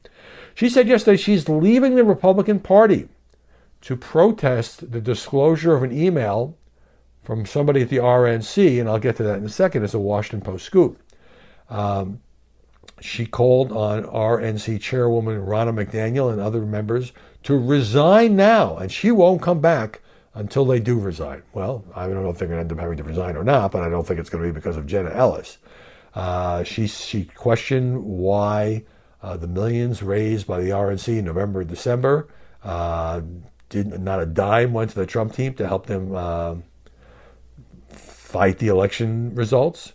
she 0.54 0.68
said 0.68 0.88
yesterday 0.88 1.16
she's 1.16 1.48
leaving 1.48 1.94
the 1.94 2.04
Republican 2.04 2.60
Party 2.60 3.08
to 3.82 3.96
protest 3.96 4.90
the 4.90 5.00
disclosure 5.00 5.74
of 5.74 5.82
an 5.82 5.92
email 5.92 6.56
from 7.22 7.44
somebody 7.44 7.82
at 7.82 7.90
the 7.90 7.98
RNC, 7.98 8.80
and 8.80 8.88
I'll 8.88 8.98
get 8.98 9.16
to 9.16 9.22
that 9.24 9.38
in 9.38 9.44
a 9.44 9.50
second. 9.50 9.84
It's 9.84 9.94
a 9.94 9.98
Washington 9.98 10.40
Post 10.40 10.64
scoop. 10.64 10.98
Um, 11.68 12.20
she 13.00 13.26
called 13.26 13.70
on 13.70 14.04
RNC 14.04 14.80
chairwoman 14.80 15.44
Ronna 15.44 15.74
McDaniel 15.74 16.32
and 16.32 16.40
other 16.40 16.62
members 16.62 17.12
to 17.44 17.56
resign 17.56 18.34
now, 18.34 18.76
and 18.76 18.90
she 18.90 19.10
won't 19.10 19.42
come 19.42 19.60
back 19.60 20.00
until 20.38 20.64
they 20.64 20.78
do 20.78 20.98
resign. 20.98 21.42
Well, 21.52 21.84
I 21.96 22.06
don't 22.06 22.22
know 22.22 22.30
if 22.30 22.38
they're 22.38 22.46
going 22.46 22.58
to 22.58 22.60
end 22.60 22.72
up 22.72 22.78
having 22.78 22.96
to 22.98 23.02
resign 23.02 23.36
or 23.36 23.42
not, 23.42 23.72
but 23.72 23.82
I 23.82 23.88
don't 23.88 24.06
think 24.06 24.20
it's 24.20 24.30
going 24.30 24.44
to 24.44 24.48
be 24.48 24.54
because 24.54 24.76
of 24.76 24.86
Jenna 24.86 25.10
Ellis. 25.10 25.58
Uh, 26.14 26.62
she, 26.62 26.86
she 26.86 27.24
questioned 27.24 28.04
why 28.04 28.84
uh, 29.20 29.36
the 29.36 29.48
millions 29.48 30.00
raised 30.00 30.46
by 30.46 30.60
the 30.60 30.70
RNC 30.70 31.18
in 31.18 31.24
November 31.24 31.62
and 31.62 31.68
December 31.68 32.28
uh, 32.62 33.20
did 33.68 34.00
not 34.00 34.22
a 34.22 34.26
dime 34.26 34.72
went 34.72 34.90
to 34.90 34.96
the 34.96 35.06
Trump 35.06 35.34
team 35.34 35.54
to 35.54 35.66
help 35.66 35.86
them 35.86 36.14
uh, 36.14 36.54
fight 37.88 38.58
the 38.58 38.68
election 38.68 39.34
results. 39.34 39.94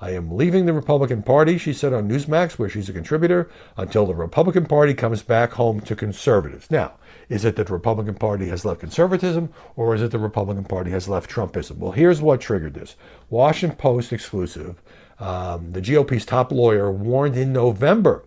I 0.00 0.10
am 0.10 0.36
leaving 0.36 0.66
the 0.66 0.74
Republican 0.74 1.22
Party, 1.22 1.56
she 1.56 1.72
said 1.72 1.94
on 1.94 2.08
Newsmax, 2.08 2.52
where 2.52 2.68
she's 2.68 2.88
a 2.88 2.92
contributor, 2.92 3.50
until 3.76 4.06
the 4.06 4.14
Republican 4.14 4.66
Party 4.66 4.94
comes 4.94 5.22
back 5.22 5.52
home 5.52 5.80
to 5.80 5.96
conservatives. 5.96 6.70
Now, 6.70 6.92
is 7.28 7.44
it 7.44 7.56
that 7.56 7.66
the 7.66 7.72
Republican 7.72 8.14
Party 8.14 8.48
has 8.48 8.64
left 8.64 8.80
conservatism, 8.80 9.52
or 9.76 9.94
is 9.94 10.02
it 10.02 10.10
the 10.10 10.18
Republican 10.18 10.64
Party 10.64 10.90
has 10.90 11.08
left 11.08 11.30
Trumpism? 11.30 11.76
Well, 11.76 11.92
here's 11.92 12.22
what 12.22 12.40
triggered 12.40 12.74
this 12.74 12.96
Washington 13.28 13.76
Post 13.76 14.12
exclusive. 14.12 14.82
Um, 15.20 15.72
the 15.72 15.80
GOP's 15.80 16.24
top 16.24 16.52
lawyer 16.52 16.90
warned 16.90 17.36
in 17.36 17.52
November 17.52 18.24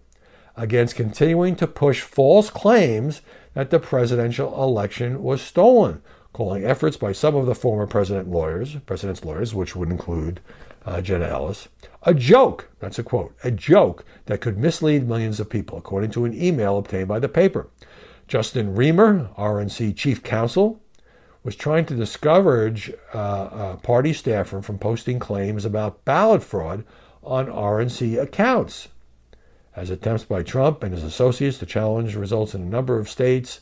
against 0.56 0.96
continuing 0.96 1.56
to 1.56 1.68
push 1.68 2.02
false 2.02 2.50
claims 2.50 3.22
that 3.54 3.70
the 3.70 3.80
presidential 3.80 4.62
election 4.62 5.24
was 5.24 5.42
stolen, 5.42 6.02
calling 6.34 6.64
efforts 6.64 6.98
by 6.98 7.12
some 7.12 7.36
of 7.36 7.46
the 7.46 7.56
former 7.56 7.88
president 7.88 8.30
lawyers, 8.30 8.76
president's 8.86 9.26
lawyers, 9.26 9.54
which 9.56 9.76
would 9.76 9.90
include 9.90 10.42
uh, 10.86 11.02
Jenna 11.02 11.26
Ellis, 11.26 11.68
a 12.04 12.14
joke, 12.14 12.70
that's 12.80 13.00
a 13.00 13.04
quote, 13.04 13.36
a 13.44 13.52
joke 13.52 14.04
that 14.26 14.42
could 14.42 14.58
mislead 14.58 15.08
millions 15.08 15.40
of 15.40 15.50
people, 15.50 15.78
according 15.78 16.12
to 16.12 16.26
an 16.26 16.34
email 16.34 16.78
obtained 16.78 17.08
by 17.08 17.20
the 17.20 17.30
paper. 17.30 17.68
Justin 18.32 18.74
Riemer, 18.78 19.36
RNC 19.36 19.94
chief 19.98 20.24
counsel, 20.24 20.80
was 21.44 21.54
trying 21.54 21.86
to 21.88 21.96
discourage 21.98 22.90
uh, 23.14 23.74
a 23.74 23.80
party 23.84 24.14
staffer 24.14 24.62
from 24.62 24.80
posting 24.80 25.20
claims 25.20 25.66
about 25.66 26.06
ballot 26.06 26.42
fraud 26.42 26.86
on 27.22 27.48
RNC 27.48 28.22
accounts. 28.22 28.88
As 29.76 29.90
attempts 29.90 30.24
by 30.24 30.44
Trump 30.44 30.82
and 30.82 30.94
his 30.94 31.04
associates 31.04 31.58
to 31.58 31.66
challenge 31.66 32.16
results 32.16 32.56
in 32.56 32.62
a 32.62 32.66
number 32.66 32.98
of 32.98 33.10
states 33.10 33.60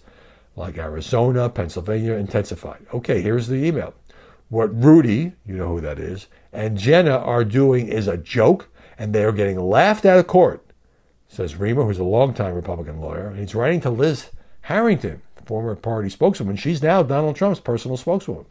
like 0.56 0.78
Arizona, 0.78 1.50
Pennsylvania 1.50 2.14
intensified. 2.14 2.86
Okay, 2.94 3.24
here's 3.24 3.48
the 3.48 3.66
email. 3.66 3.96
What 4.50 4.84
Rudy, 4.84 5.32
you 5.48 5.58
know 5.58 5.70
who 5.70 5.82
that 5.82 5.98
is, 5.98 6.28
and 6.54 6.78
Jenna 6.78 7.18
are 7.18 7.44
doing 7.44 7.88
is 7.88 8.08
a 8.08 8.18
joke, 8.18 8.70
and 9.00 9.16
they 9.16 9.24
are 9.24 9.32
getting 9.32 9.60
laughed 9.60 10.06
out 10.06 10.20
of 10.20 10.28
court, 10.28 10.64
says 11.28 11.56
Riemer, 11.56 11.88
who's 11.88 11.98
a 11.98 12.04
longtime 12.04 12.54
Republican 12.54 13.02
lawyer. 13.02 13.30
And 13.30 13.40
he's 13.40 13.56
writing 13.56 13.82
to 13.82 13.90
Liz 13.90 14.30
Harrington, 14.70 15.20
former 15.48 15.76
party 15.76 16.10
spokeswoman. 16.10 16.56
She's 16.56 16.84
now 16.84 17.02
Donald 17.02 17.36
Trump's 17.36 17.60
personal 17.60 17.98
spokeswoman. 17.98 18.46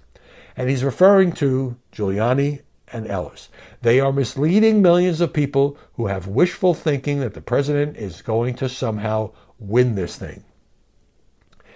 And 0.56 0.68
he's 0.68 0.82
referring 0.82 1.30
to 1.34 1.76
Giuliani 1.92 2.62
and 2.92 3.06
Ellis. 3.06 3.48
They 3.82 4.00
are 4.00 4.12
misleading 4.12 4.82
millions 4.82 5.20
of 5.20 5.32
people 5.32 5.78
who 5.92 6.08
have 6.08 6.26
wishful 6.26 6.74
thinking 6.74 7.20
that 7.20 7.34
the 7.34 7.40
president 7.40 7.96
is 7.96 8.20
going 8.20 8.56
to 8.56 8.68
somehow 8.68 9.30
win 9.60 9.94
this 9.94 10.16
thing. 10.16 10.42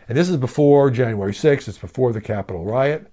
And 0.08 0.18
this 0.18 0.28
is 0.28 0.38
before 0.38 0.90
January 0.90 1.32
6th, 1.32 1.68
it's 1.68 1.78
before 1.78 2.12
the 2.12 2.20
Capitol 2.20 2.64
riot. 2.64 3.06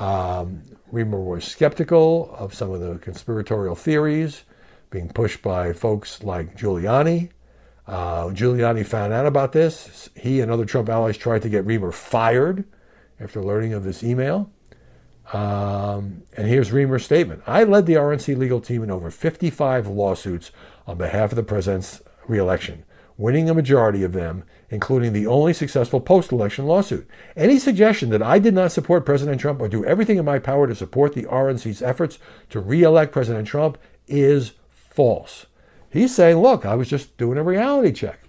Um, 0.00 0.62
Riemer 0.90 1.22
was 1.22 1.44
skeptical 1.44 2.34
of 2.38 2.54
some 2.54 2.70
of 2.70 2.80
the 2.80 2.96
conspiratorial 2.96 3.74
theories 3.74 4.44
being 4.88 5.10
pushed 5.10 5.42
by 5.42 5.74
folks 5.74 6.22
like 6.22 6.56
Giuliani. 6.56 7.28
Uh, 7.86 8.26
Giuliani 8.26 8.86
found 8.86 9.12
out 9.12 9.26
about 9.26 9.52
this. 9.52 10.08
He 10.16 10.40
and 10.40 10.50
other 10.50 10.64
Trump 10.64 10.88
allies 10.88 11.16
tried 11.16 11.42
to 11.42 11.48
get 11.48 11.66
Riemer 11.66 11.92
fired 11.92 12.64
after 13.18 13.42
learning 13.42 13.72
of 13.72 13.84
this 13.84 14.02
email. 14.02 14.50
Um, 15.32 16.22
and 16.36 16.46
here's 16.46 16.70
Riemer's 16.70 17.04
statement 17.04 17.42
I 17.46 17.64
led 17.64 17.86
the 17.86 17.94
RNC 17.94 18.36
legal 18.36 18.60
team 18.60 18.82
in 18.82 18.90
over 18.90 19.10
55 19.10 19.86
lawsuits 19.86 20.50
on 20.86 20.98
behalf 20.98 21.32
of 21.32 21.36
the 21.36 21.42
president's 21.42 22.02
reelection, 22.26 22.84
winning 23.16 23.48
a 23.48 23.54
majority 23.54 24.02
of 24.02 24.12
them 24.12 24.44
including 24.72 25.12
the 25.12 25.26
only 25.26 25.52
successful 25.52 26.00
post 26.00 26.32
election 26.32 26.66
lawsuit. 26.66 27.06
Any 27.36 27.58
suggestion 27.58 28.08
that 28.08 28.22
I 28.22 28.38
did 28.38 28.54
not 28.54 28.72
support 28.72 29.04
President 29.04 29.38
Trump 29.38 29.60
or 29.60 29.68
do 29.68 29.84
everything 29.84 30.16
in 30.16 30.24
my 30.24 30.38
power 30.38 30.66
to 30.66 30.74
support 30.74 31.12
the 31.12 31.24
RNC's 31.24 31.82
efforts 31.82 32.18
to 32.48 32.58
re 32.58 32.82
elect 32.82 33.12
President 33.12 33.46
Trump 33.46 33.76
is 34.08 34.52
false. 34.70 35.44
He's 35.92 36.14
saying, 36.14 36.38
look, 36.38 36.64
I 36.64 36.74
was 36.74 36.88
just 36.88 37.16
doing 37.18 37.36
a 37.36 37.42
reality 37.42 37.92
check. 37.92 38.20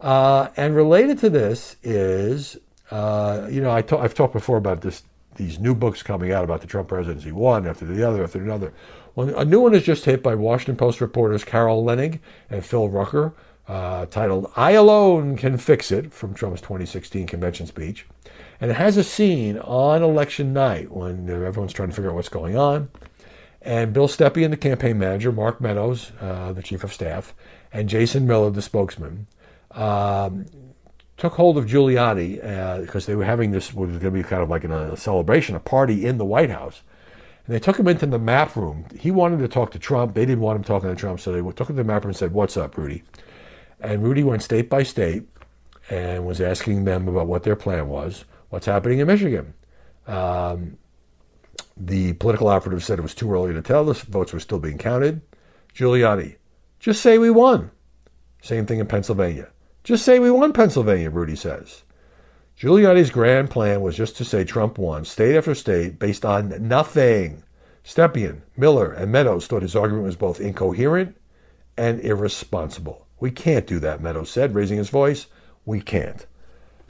Uh, 0.00 0.48
and 0.56 0.74
related 0.74 1.18
to 1.18 1.30
this 1.30 1.76
is, 1.82 2.56
uh, 2.90 3.46
you 3.50 3.60
know, 3.60 3.70
I 3.70 3.84
have 3.88 4.14
talked 4.14 4.32
before 4.32 4.56
about 4.56 4.80
this 4.80 5.04
these 5.36 5.58
new 5.58 5.74
books 5.74 6.02
coming 6.02 6.32
out 6.32 6.44
about 6.44 6.62
the 6.62 6.66
Trump 6.66 6.88
presidency, 6.88 7.30
one 7.30 7.66
after 7.66 7.84
the 7.84 8.02
other 8.02 8.24
after 8.24 8.40
another. 8.40 8.72
Well, 9.14 9.38
a 9.38 9.44
new 9.44 9.60
one 9.60 9.74
is 9.74 9.82
just 9.82 10.04
hit 10.06 10.22
by 10.22 10.34
Washington 10.34 10.76
Post 10.76 11.00
reporters 11.00 11.44
Carol 11.44 11.84
Leonnig 11.84 12.20
and 12.50 12.64
Phil 12.64 12.88
Rucker, 12.88 13.34
uh, 13.68 14.06
titled 14.06 14.50
I 14.56 14.72
Alone 14.72 15.36
Can 15.36 15.58
Fix 15.58 15.90
It 15.90 16.12
from 16.12 16.34
Trump's 16.34 16.60
2016 16.62 17.26
convention 17.26 17.66
speech. 17.66 18.06
And 18.60 18.70
it 18.70 18.74
has 18.74 18.96
a 18.96 19.04
scene 19.04 19.58
on 19.58 20.02
election 20.02 20.52
night 20.52 20.90
when 20.90 21.28
everyone's 21.28 21.72
trying 21.72 21.90
to 21.90 21.94
figure 21.94 22.10
out 22.10 22.16
what's 22.16 22.28
going 22.28 22.56
on. 22.56 22.88
And 23.66 23.92
Bill 23.92 24.06
Stepien, 24.06 24.50
the 24.50 24.56
campaign 24.56 24.96
manager, 24.96 25.32
Mark 25.32 25.60
Meadows, 25.60 26.12
uh, 26.20 26.52
the 26.52 26.62
chief 26.62 26.84
of 26.84 26.92
staff, 26.92 27.34
and 27.72 27.88
Jason 27.88 28.24
Miller, 28.24 28.48
the 28.48 28.62
spokesman, 28.62 29.26
um, 29.72 30.46
took 31.16 31.32
hold 31.32 31.58
of 31.58 31.66
Giuliani 31.66 32.44
uh, 32.44 32.82
because 32.82 33.06
they 33.06 33.16
were 33.16 33.24
having 33.24 33.50
this, 33.50 33.74
was 33.74 33.90
going 33.90 34.00
to 34.02 34.10
be 34.12 34.22
kind 34.22 34.40
of 34.40 34.48
like 34.48 34.62
a 34.62 34.96
celebration, 34.96 35.56
a 35.56 35.60
party 35.60 36.06
in 36.06 36.16
the 36.16 36.24
White 36.24 36.50
House. 36.50 36.82
And 37.44 37.56
they 37.56 37.58
took 37.58 37.76
him 37.76 37.88
into 37.88 38.06
the 38.06 38.20
map 38.20 38.54
room. 38.54 38.86
He 38.96 39.10
wanted 39.10 39.40
to 39.40 39.48
talk 39.48 39.72
to 39.72 39.80
Trump. 39.80 40.14
They 40.14 40.26
didn't 40.26 40.42
want 40.42 40.58
him 40.58 40.62
talking 40.62 40.88
to 40.88 40.94
Trump, 40.94 41.18
so 41.18 41.32
they 41.32 41.42
took 41.52 41.68
him 41.68 41.74
to 41.74 41.82
the 41.82 41.84
map 41.84 42.04
room 42.04 42.10
and 42.10 42.16
said, 42.16 42.32
What's 42.32 42.56
up, 42.56 42.78
Rudy? 42.78 43.02
And 43.80 44.00
Rudy 44.00 44.22
went 44.22 44.44
state 44.44 44.70
by 44.70 44.84
state 44.84 45.24
and 45.90 46.24
was 46.24 46.40
asking 46.40 46.84
them 46.84 47.08
about 47.08 47.26
what 47.26 47.42
their 47.42 47.56
plan 47.56 47.88
was, 47.88 48.26
what's 48.50 48.66
happening 48.66 49.00
in 49.00 49.08
Michigan. 49.08 49.54
Um, 50.06 50.78
the 51.76 52.14
political 52.14 52.48
operative 52.48 52.82
said 52.82 52.98
it 52.98 53.02
was 53.02 53.14
too 53.14 53.32
early 53.32 53.52
to 53.52 53.62
tell. 53.62 53.84
The 53.84 53.94
votes 53.94 54.32
were 54.32 54.40
still 54.40 54.58
being 54.58 54.78
counted. 54.78 55.20
Giuliani, 55.74 56.36
just 56.80 57.02
say 57.02 57.18
we 57.18 57.30
won. 57.30 57.70
Same 58.40 58.66
thing 58.66 58.78
in 58.78 58.86
Pennsylvania. 58.86 59.50
Just 59.84 60.04
say 60.04 60.18
we 60.18 60.30
won 60.30 60.52
Pennsylvania, 60.52 61.10
Rudy 61.10 61.36
says. 61.36 61.82
Giuliani's 62.58 63.10
grand 63.10 63.50
plan 63.50 63.82
was 63.82 63.96
just 63.96 64.16
to 64.16 64.24
say 64.24 64.42
Trump 64.42 64.78
won, 64.78 65.04
state 65.04 65.36
after 65.36 65.54
state, 65.54 65.98
based 65.98 66.24
on 66.24 66.66
nothing. 66.66 67.42
Stepien, 67.84 68.40
Miller, 68.56 68.90
and 68.90 69.12
Meadows 69.12 69.46
thought 69.46 69.62
his 69.62 69.76
argument 69.76 70.06
was 70.06 70.16
both 70.16 70.40
incoherent 70.40 71.16
and 71.76 72.00
irresponsible. 72.00 73.06
We 73.20 73.30
can't 73.30 73.66
do 73.66 73.78
that, 73.80 74.00
Meadows 74.00 74.30
said, 74.30 74.54
raising 74.54 74.78
his 74.78 74.88
voice. 74.88 75.26
We 75.64 75.80
can't. 75.80 76.26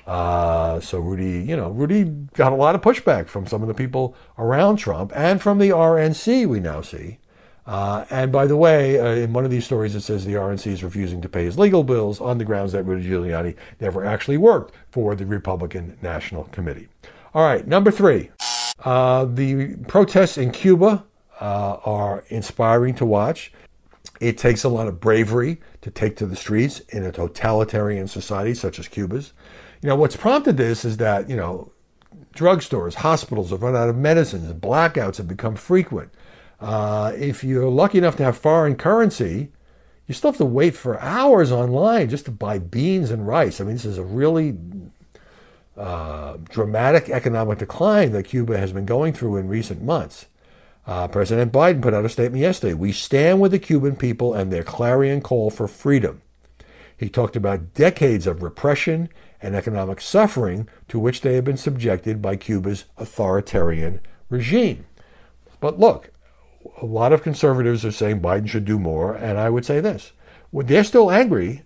Uh, 0.07 0.79
so 0.81 1.01
Rudy, 1.01 1.41
you 1.41 1.57
know, 1.57 1.71
Rudy 1.71 2.05
got 2.35 2.53
a 2.53 2.57
lot 2.57 2.75
of 2.75 2.81
pushback 2.81 3.27
from 3.27 3.47
some 3.47 3.63
of 3.63 3.69
the 3.69 3.75
people 3.75 4.15
around 4.39 4.77
Trump 4.77 5.13
and 5.15 5.43
from 5.43 5.59
the 5.59 5.71
RNC, 5.71 6.47
we 6.47 6.61
now 6.61 6.81
see. 6.81 7.19
Uh, 7.67 8.05
and 8.11 8.31
by 8.31 8.47
the 8.47 8.57
way, 8.57 9.01
uh, 9.01 9.07
in 9.07 9.33
one 9.33 9.45
of 9.45 9.51
these 9.51 9.65
stories, 9.65 9.97
it 9.97 10.03
says 10.03 10.25
the 10.25 10.35
RNC 10.35 10.69
is 10.69 10.85
refusing 10.85 11.21
to 11.21 11.29
pay 11.29 11.45
his 11.45 11.59
legal 11.59 11.83
bills 11.83 12.21
on 12.21 12.39
the 12.39 12.45
grounds 12.45 12.73
that 12.73 12.85
Rudy 12.85 13.09
Giuliani 13.09 13.57
never 13.81 14.05
actually 14.05 14.37
worked 14.37 14.73
for 14.93 15.17
the 15.17 15.27
Republican 15.27 15.99
National 16.01 16.45
Committee. 16.45 16.87
All 17.35 17.45
right, 17.45 17.67
number 17.67 17.91
three. 17.91 18.31
Uh, 18.85 19.25
the 19.25 19.75
protests 19.89 20.39
in 20.39 20.53
Cuba 20.53 21.05
uh, 21.41 21.79
are 21.85 22.25
inspiring 22.29 22.95
to 22.95 23.05
watch. 23.05 23.53
It 24.21 24.39
takes 24.39 24.63
a 24.63 24.69
lot 24.69 24.87
of 24.87 25.01
bravery 25.01 25.61
to 25.83 25.91
take 25.91 26.17
to 26.17 26.27
the 26.27 26.37
streets 26.37 26.81
in 26.91 27.03
a 27.03 27.11
totalitarian 27.11 28.07
society 28.07 28.55
such 28.55 28.79
as 28.79 28.87
Cuba's. 28.87 29.33
You 29.87 29.91
know, 29.91 29.97
what's 29.99 30.17
prompted 30.17 30.57
this 30.57 30.85
is 30.85 30.97
that, 30.97 31.31
you 31.31 31.37
know, 31.37 31.71
drugstores, 32.35 32.95
hospitals 32.95 33.51
have 33.51 33.63
run 33.63 33.77
out 33.77 33.89
of 33.89 33.95
medicines, 33.97 34.53
blackouts 34.53 35.19
have 35.19 35.29
become 35.29 35.55
frequent. 35.55 36.11
Uh, 36.61 37.13
if 37.17 37.45
you're 37.45 37.71
lucky 37.71 37.99
enough 37.99 38.17
to 38.17 38.25
have 38.25 38.37
foreign 38.37 38.75
currency, 38.75 39.53
you 40.09 40.13
still 40.13 40.33
have 40.33 40.39
to 40.39 40.45
wait 40.45 40.75
for 40.75 41.01
hours 41.01 41.53
online 41.53 42.09
just 42.09 42.25
to 42.25 42.33
buy 42.33 42.59
beans 42.59 43.13
and 43.13 43.29
rice. 43.29 43.61
I 43.61 43.65
mean, 43.65 43.75
this 43.75 43.85
is 43.85 43.97
a 43.97 44.03
really 44.03 44.57
uh, 45.77 46.39
dramatic 46.49 47.09
economic 47.09 47.59
decline 47.59 48.11
that 48.11 48.25
Cuba 48.25 48.59
has 48.59 48.73
been 48.73 48.87
going 48.87 49.13
through 49.13 49.37
in 49.37 49.47
recent 49.47 49.83
months. 49.83 50.27
Uh, 50.85 51.07
President 51.07 51.53
Biden 51.53 51.81
put 51.81 51.95
out 51.95 52.05
a 52.05 52.09
statement 52.09 52.41
yesterday. 52.41 52.75
We 52.75 52.91
stand 52.91 53.41
with 53.41 53.53
the 53.53 53.61
Cuban 53.61 53.95
people 53.95 54.35
and 54.35 54.53
their 54.53 54.65
clarion 54.65 55.21
call 55.21 55.49
for 55.49 55.69
freedom. 55.69 56.23
He 56.97 57.09
talked 57.09 57.37
about 57.37 57.75
decades 57.75 58.27
of 58.27 58.43
repression 58.43 59.11
and 59.47 59.55
economic 59.55 60.01
suffering 60.01 60.69
to 60.89 60.99
which 60.99 61.21
they 61.21 61.35
have 61.37 61.45
been 61.45 61.57
subjected 61.57 62.21
by 62.21 62.35
Cuba's 62.35 62.85
authoritarian 62.99 64.01
regime. 64.29 64.85
But 65.61 65.79
look, 65.79 66.11
a 66.83 66.85
lot 66.85 67.13
of 67.13 67.23
conservatives 67.23 67.85
are 67.85 67.93
saying 67.93 68.21
Biden 68.21 68.49
should 68.49 68.65
do 68.65 68.79
more, 68.79 69.15
and 69.15 69.39
I 69.39 69.49
would 69.49 69.65
say 69.65 69.81
this. 69.81 70.13
They're 70.53 70.83
still 70.83 71.13
angry 71.13 71.63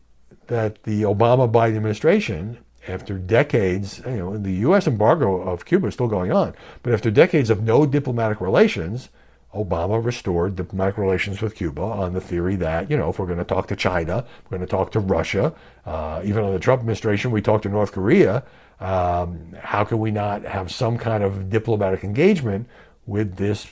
that 0.49 0.82
the 0.82 1.02
Obama 1.02 1.50
Biden 1.50 1.76
administration, 1.76 2.58
after 2.87 3.18
decades, 3.18 4.02
you 4.04 4.16
know, 4.16 4.37
the 4.37 4.52
U.S. 4.66 4.87
embargo 4.87 5.40
of 5.40 5.64
Cuba 5.64 5.87
is 5.87 5.94
still 5.94 6.08
going 6.08 6.32
on, 6.32 6.54
but 6.82 6.92
after 6.92 7.10
decades 7.10 7.49
of 7.49 7.62
no 7.62 7.87
diplomatic 7.87 8.40
relations, 8.40 9.08
Obama 9.54 10.02
restored 10.04 10.54
diplomatic 10.54 10.97
relations 10.97 11.42
with 11.42 11.57
Cuba 11.57 11.83
on 11.83 12.12
the 12.12 12.21
theory 12.21 12.54
that, 12.57 12.90
you 12.90 12.97
know, 12.97 13.11
if 13.11 13.19
we're 13.19 13.26
going 13.26 13.38
to 13.38 13.45
talk 13.45 13.66
to 13.69 13.76
China, 13.76 14.25
we're 14.45 14.59
going 14.59 14.66
to 14.66 14.71
talk 14.71 14.92
to 14.92 15.00
Russia, 15.00 15.52
uh, 15.85 16.21
even 16.25 16.45
under 16.45 16.52
the 16.52 16.61
Trump 16.61 16.80
administration, 16.80 17.33
we 17.33 17.42
talked 17.42 17.64
to 17.64 17.69
North 17.69 17.92
Korea. 17.92 18.45
Um, 18.78 19.54
how 19.61 19.85
can 19.85 19.99
we 19.99 20.11
not 20.11 20.45
have 20.45 20.71
some 20.71 20.97
kind 20.97 21.25
of 21.25 21.50
diplomatic 21.50 22.04
engagement 22.04 22.69
with 23.07 23.37
this 23.37 23.69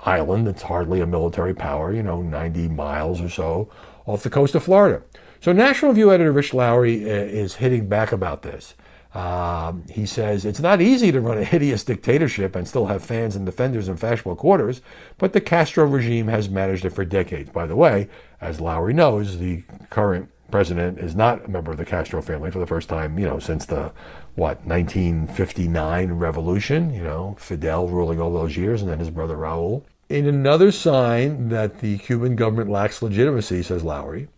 island 0.00 0.46
that's 0.46 0.62
hardly 0.62 1.00
a 1.00 1.06
military 1.06 1.54
power, 1.54 1.92
you 1.92 2.02
know, 2.02 2.22
90 2.22 2.68
miles 2.68 3.20
or 3.20 3.28
so 3.28 3.70
off 4.06 4.22
the 4.22 4.30
coast 4.30 4.54
of 4.54 4.64
Florida? 4.64 5.02
So, 5.42 5.52
National 5.52 5.92
Review 5.92 6.12
editor 6.12 6.32
Rich 6.32 6.52
Lowry 6.52 7.04
uh, 7.04 7.14
is 7.14 7.56
hitting 7.56 7.88
back 7.88 8.12
about 8.12 8.42
this. 8.42 8.74
Um, 9.12 9.84
he 9.90 10.06
says 10.06 10.44
it's 10.44 10.60
not 10.60 10.80
easy 10.80 11.10
to 11.10 11.20
run 11.20 11.38
a 11.38 11.44
hideous 11.44 11.82
dictatorship 11.82 12.54
and 12.54 12.68
still 12.68 12.86
have 12.86 13.02
fans 13.02 13.34
and 13.34 13.44
defenders 13.44 13.88
in 13.88 13.96
fashionable 13.96 14.36
quarters, 14.36 14.82
but 15.18 15.32
the 15.32 15.40
Castro 15.40 15.84
regime 15.84 16.28
has 16.28 16.48
managed 16.48 16.84
it 16.84 16.90
for 16.90 17.04
decades. 17.04 17.50
By 17.50 17.66
the 17.66 17.74
way, 17.74 18.08
as 18.40 18.60
Lowry 18.60 18.94
knows, 18.94 19.38
the 19.38 19.64
current 19.90 20.30
president 20.50 20.98
is 20.98 21.16
not 21.16 21.44
a 21.44 21.48
member 21.48 21.72
of 21.72 21.76
the 21.76 21.84
Castro 21.84 22.22
family 22.22 22.50
for 22.50 22.58
the 22.58 22.66
first 22.66 22.88
time, 22.88 23.18
you 23.18 23.26
know, 23.26 23.38
since 23.38 23.66
the 23.66 23.92
what 24.36 24.64
1959 24.64 26.12
revolution. 26.12 26.94
You 26.94 27.02
know, 27.02 27.36
Fidel 27.38 27.88
ruling 27.88 28.20
all 28.20 28.32
those 28.32 28.56
years, 28.56 28.82
and 28.82 28.90
then 28.90 28.98
his 28.98 29.10
brother 29.10 29.36
Raul. 29.36 29.82
In 30.08 30.26
another 30.26 30.72
sign 30.72 31.48
that 31.50 31.80
the 31.80 31.98
Cuban 31.98 32.36
government 32.36 32.70
lacks 32.70 33.02
legitimacy, 33.02 33.62
says 33.62 33.84
Lowry, 33.84 34.28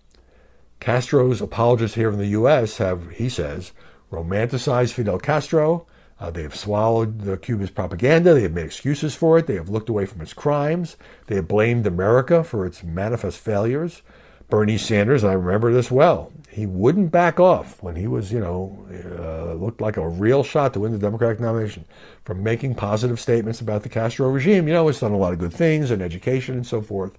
Castro's 0.81 1.41
apologists 1.41 1.95
here 1.95 2.11
in 2.11 2.19
the 2.19 2.27
U.S. 2.27 2.77
have, 2.79 3.11
he 3.13 3.29
says, 3.29 3.73
romanticized 4.13 4.93
Fidel 4.93 5.19
Castro. 5.19 5.87
Uh, 6.21 6.31
they 6.31 6.43
have 6.43 6.55
swallowed 6.55 7.23
the 7.23 7.37
Cuba's 7.37 7.71
propaganda. 7.71 8.35
They 8.35 8.43
have 8.43 8.53
made 8.53 8.67
excuses 8.67 9.17
for 9.17 9.39
it. 9.39 9.49
They 9.49 9.57
have 9.57 9.69
looked 9.69 9.89
away 9.89 10.07
from 10.07 10.21
its 10.21 10.33
crimes. 10.33 10.97
They 11.27 11.35
have 11.35 11.49
blamed 11.49 11.87
America 11.87 12.45
for 12.45 12.65
its 12.65 12.85
manifest 12.85 13.41
failures. 13.41 14.03
Bernie 14.49 14.79
Sanders, 14.79 15.25
I 15.25 15.33
remember 15.33 15.73
this 15.73 15.91
well. 15.91 16.31
He 16.51 16.67
wouldn't 16.67 17.11
back 17.11 17.41
off 17.41 17.83
when 17.83 17.97
he 17.97 18.07
was, 18.07 18.31
you 18.31 18.39
know, 18.39 18.87
uh, 19.19 19.55
looked 19.55 19.81
like 19.81 19.97
a 19.97 20.07
real 20.07 20.45
shot 20.45 20.75
to 20.75 20.81
win 20.81 20.93
the 20.93 20.99
Democratic 20.99 21.41
nomination 21.41 21.87
from 22.25 22.43
making 22.43 22.75
positive 22.75 23.19
statements 23.19 23.63
about 23.63 23.83
the 23.83 23.89
Castro 23.89 24.29
regime. 24.29 24.69
You 24.69 24.75
know, 24.75 24.89
it's 24.89 25.01
done 25.01 25.13
a 25.13 25.17
lot 25.17 25.33
of 25.33 25.39
good 25.39 25.55
things 25.55 25.91
in 25.91 26.03
education 26.03 26.55
and 26.55 26.67
so 26.67 26.83
forth. 26.83 27.19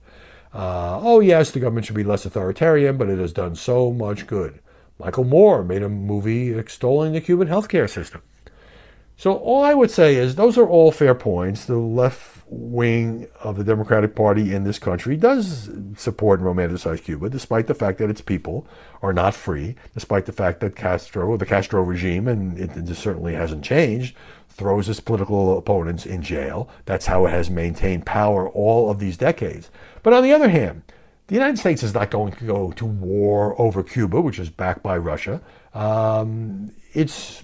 Uh, 0.54 1.00
oh, 1.02 1.20
yes, 1.20 1.50
the 1.50 1.60
government 1.60 1.88
should 1.88 1.96
be 1.96 2.04
less 2.04 2.26
authoritarian, 2.26 2.98
but 2.98 3.10
it 3.10 3.18
has 3.18 3.34
done 3.34 3.56
so 3.56 3.92
much 3.92 4.28
good. 4.28 4.60
Michael 5.00 5.24
Moore 5.24 5.64
made 5.64 5.84
a 5.84 5.90
movie 5.90 6.54
extolling 6.54 7.14
the 7.14 7.22
Cuban 7.22 7.48
healthcare 7.48 7.90
system. 7.90 8.22
So 9.16 9.36
all 9.36 9.64
I 9.64 9.74
would 9.74 9.92
say 9.92 10.16
is 10.16 10.36
those 10.36 10.58
are 10.58 10.68
all 10.68 10.92
fair 10.92 11.16
points. 11.16 11.66
The 11.66 11.78
left 11.78 12.44
wing 12.48 13.28
of 13.42 13.58
the 13.58 13.64
Democratic 13.64 14.16
Party 14.16 14.54
in 14.54 14.64
this 14.64 14.80
country 14.80 15.16
does 15.16 15.70
support 15.98 16.40
and 16.40 16.48
romanticize 16.48 17.04
Cuba, 17.04 17.30
despite 17.30 17.68
the 17.68 17.74
fact 17.74 18.00
that 18.00 18.10
its 18.10 18.22
people 18.22 18.68
are 19.02 19.14
not 19.14 19.34
free, 19.34 19.76
despite 19.94 20.26
the 20.26 20.32
fact 20.32 20.60
that 20.60 20.76
Castro, 20.76 21.38
the 21.38 21.46
Castro 21.46 21.82
regime, 21.84 22.28
and 22.28 22.58
it, 22.60 22.76
it 22.76 22.96
certainly 22.96 23.34
hasn't 23.34 23.64
changed, 23.64 24.16
throws 24.50 24.90
its 24.90 25.00
political 25.00 25.58
opponents 25.58 26.06
in 26.06 26.22
jail. 26.22 26.70
That's 26.86 27.06
how 27.06 27.26
it 27.26 27.32
has 27.32 27.50
maintained 27.50 28.06
power 28.06 28.50
all 28.50 28.90
of 28.90 29.00
these 29.00 29.18
decades. 29.18 29.70
But 30.02 30.14
on 30.14 30.24
the 30.24 30.34
other 30.34 30.50
hand, 30.50 30.84
the 31.28 31.36
United 31.36 31.58
States 31.58 31.84
is 31.84 31.94
not 31.94 32.12
going 32.12 32.34
to 32.34 32.46
go 32.46 32.72
to 32.74 32.86
war 32.86 33.60
over 33.60 33.84
Cuba, 33.84 34.22
which 34.22 34.40
is 34.40 34.50
backed 34.50 34.84
by 34.84 34.98
Russia. 34.98 35.42
Um, 35.74 36.72
it's 36.94 37.44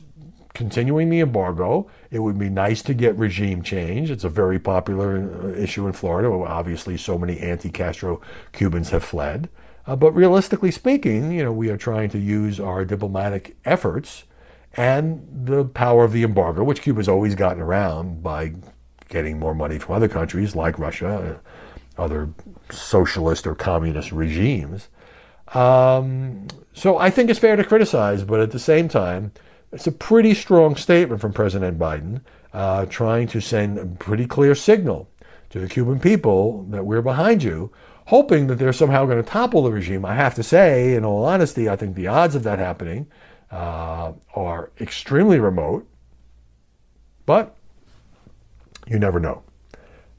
continuing 0.53 1.09
the 1.09 1.21
embargo. 1.21 1.89
It 2.11 2.19
would 2.19 2.37
be 2.37 2.49
nice 2.49 2.81
to 2.83 2.93
get 2.93 3.17
regime 3.17 3.61
change. 3.61 4.11
It's 4.11 4.25
a 4.25 4.29
very 4.29 4.59
popular 4.59 5.17
uh, 5.17 5.47
issue 5.53 5.87
in 5.87 5.93
Florida. 5.93 6.29
Obviously, 6.29 6.97
so 6.97 7.17
many 7.17 7.39
anti-Castro 7.39 8.21
Cubans 8.51 8.89
have 8.89 9.03
fled. 9.03 9.49
Uh, 9.87 9.95
but 9.95 10.11
realistically 10.11 10.71
speaking, 10.71 11.31
you 11.31 11.43
know, 11.43 11.53
we 11.53 11.69
are 11.69 11.77
trying 11.77 12.09
to 12.09 12.19
use 12.19 12.59
our 12.59 12.83
diplomatic 12.83 13.57
efforts 13.65 14.25
and 14.73 15.25
the 15.45 15.65
power 15.65 16.03
of 16.03 16.11
the 16.11 16.23
embargo, 16.23 16.63
which 16.63 16.81
Cuba's 16.81 17.09
always 17.09 17.35
gotten 17.35 17.61
around 17.61 18.21
by 18.21 18.53
getting 19.07 19.39
more 19.39 19.55
money 19.55 19.79
from 19.79 19.95
other 19.95 20.07
countries 20.07 20.55
like 20.55 20.77
Russia, 20.77 21.07
uh, 21.09 21.49
other 21.99 22.29
socialist 22.71 23.45
or 23.45 23.55
communist 23.55 24.12
regimes. 24.12 24.88
Um, 25.53 26.47
so 26.73 26.97
I 26.97 27.09
think 27.09 27.29
it's 27.29 27.39
fair 27.39 27.55
to 27.55 27.63
criticize, 27.63 28.23
but 28.23 28.39
at 28.39 28.51
the 28.51 28.59
same 28.59 28.88
time, 28.88 29.31
it's 29.71 29.88
a 29.88 29.91
pretty 29.91 30.33
strong 30.33 30.75
statement 30.75 31.21
from 31.21 31.33
President 31.33 31.77
Biden 31.77 32.21
uh, 32.53 32.85
trying 32.88 33.27
to 33.27 33.39
send 33.39 33.77
a 33.77 33.85
pretty 33.85 34.25
clear 34.25 34.55
signal 34.55 35.09
to 35.49 35.59
the 35.59 35.67
Cuban 35.67 35.99
people 35.99 36.63
that 36.69 36.85
we're 36.85 37.01
behind 37.01 37.43
you, 37.43 37.71
hoping 38.05 38.47
that 38.47 38.55
they're 38.55 38.73
somehow 38.73 39.05
going 39.05 39.17
to 39.17 39.29
topple 39.29 39.63
the 39.63 39.71
regime. 39.71 40.05
I 40.05 40.15
have 40.15 40.35
to 40.35 40.43
say, 40.43 40.95
in 40.95 41.05
all 41.05 41.25
honesty, 41.25 41.69
I 41.69 41.75
think 41.75 41.95
the 41.95 42.07
odds 42.07 42.35
of 42.35 42.43
that 42.43 42.59
happening 42.59 43.07
uh, 43.51 44.13
are 44.35 44.71
extremely 44.79 45.39
remote, 45.39 45.88
but 47.25 47.55
you 48.88 48.99
never 48.99 49.19
know. 49.19 49.43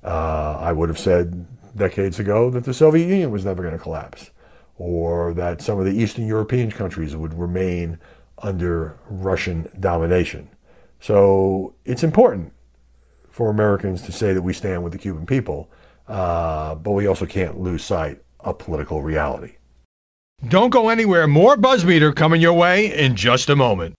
Uh, 0.02 0.56
I 0.60 0.72
would 0.72 0.88
have 0.88 0.98
said 0.98 1.46
decades 1.76 2.18
ago 2.18 2.50
that 2.50 2.64
the 2.64 2.74
Soviet 2.74 3.06
Union 3.08 3.30
was 3.30 3.44
never 3.44 3.62
going 3.62 3.76
to 3.76 3.82
collapse, 3.82 4.30
or 4.76 5.34
that 5.34 5.60
some 5.60 5.78
of 5.78 5.84
the 5.84 5.92
Eastern 5.92 6.26
European 6.26 6.70
countries 6.70 7.16
would 7.16 7.34
remain 7.34 7.98
under 8.38 8.98
Russian 9.08 9.68
domination. 9.78 10.48
So 11.00 11.74
it's 11.84 12.02
important 12.02 12.52
for 13.30 13.50
Americans 13.50 14.02
to 14.02 14.12
say 14.12 14.32
that 14.32 14.42
we 14.42 14.52
stand 14.52 14.82
with 14.82 14.92
the 14.92 14.98
Cuban 14.98 15.26
people, 15.26 15.70
uh, 16.08 16.74
but 16.74 16.92
we 16.92 17.06
also 17.06 17.26
can't 17.26 17.60
lose 17.60 17.84
sight 17.84 18.20
of 18.40 18.58
political 18.58 19.02
reality. 19.02 19.54
Don't 20.48 20.70
go 20.70 20.88
anywhere. 20.88 21.26
More 21.26 21.56
Buzzmeter 21.56 22.14
coming 22.14 22.40
your 22.40 22.54
way 22.54 22.94
in 22.94 23.14
just 23.14 23.50
a 23.50 23.56
moment. 23.56 23.94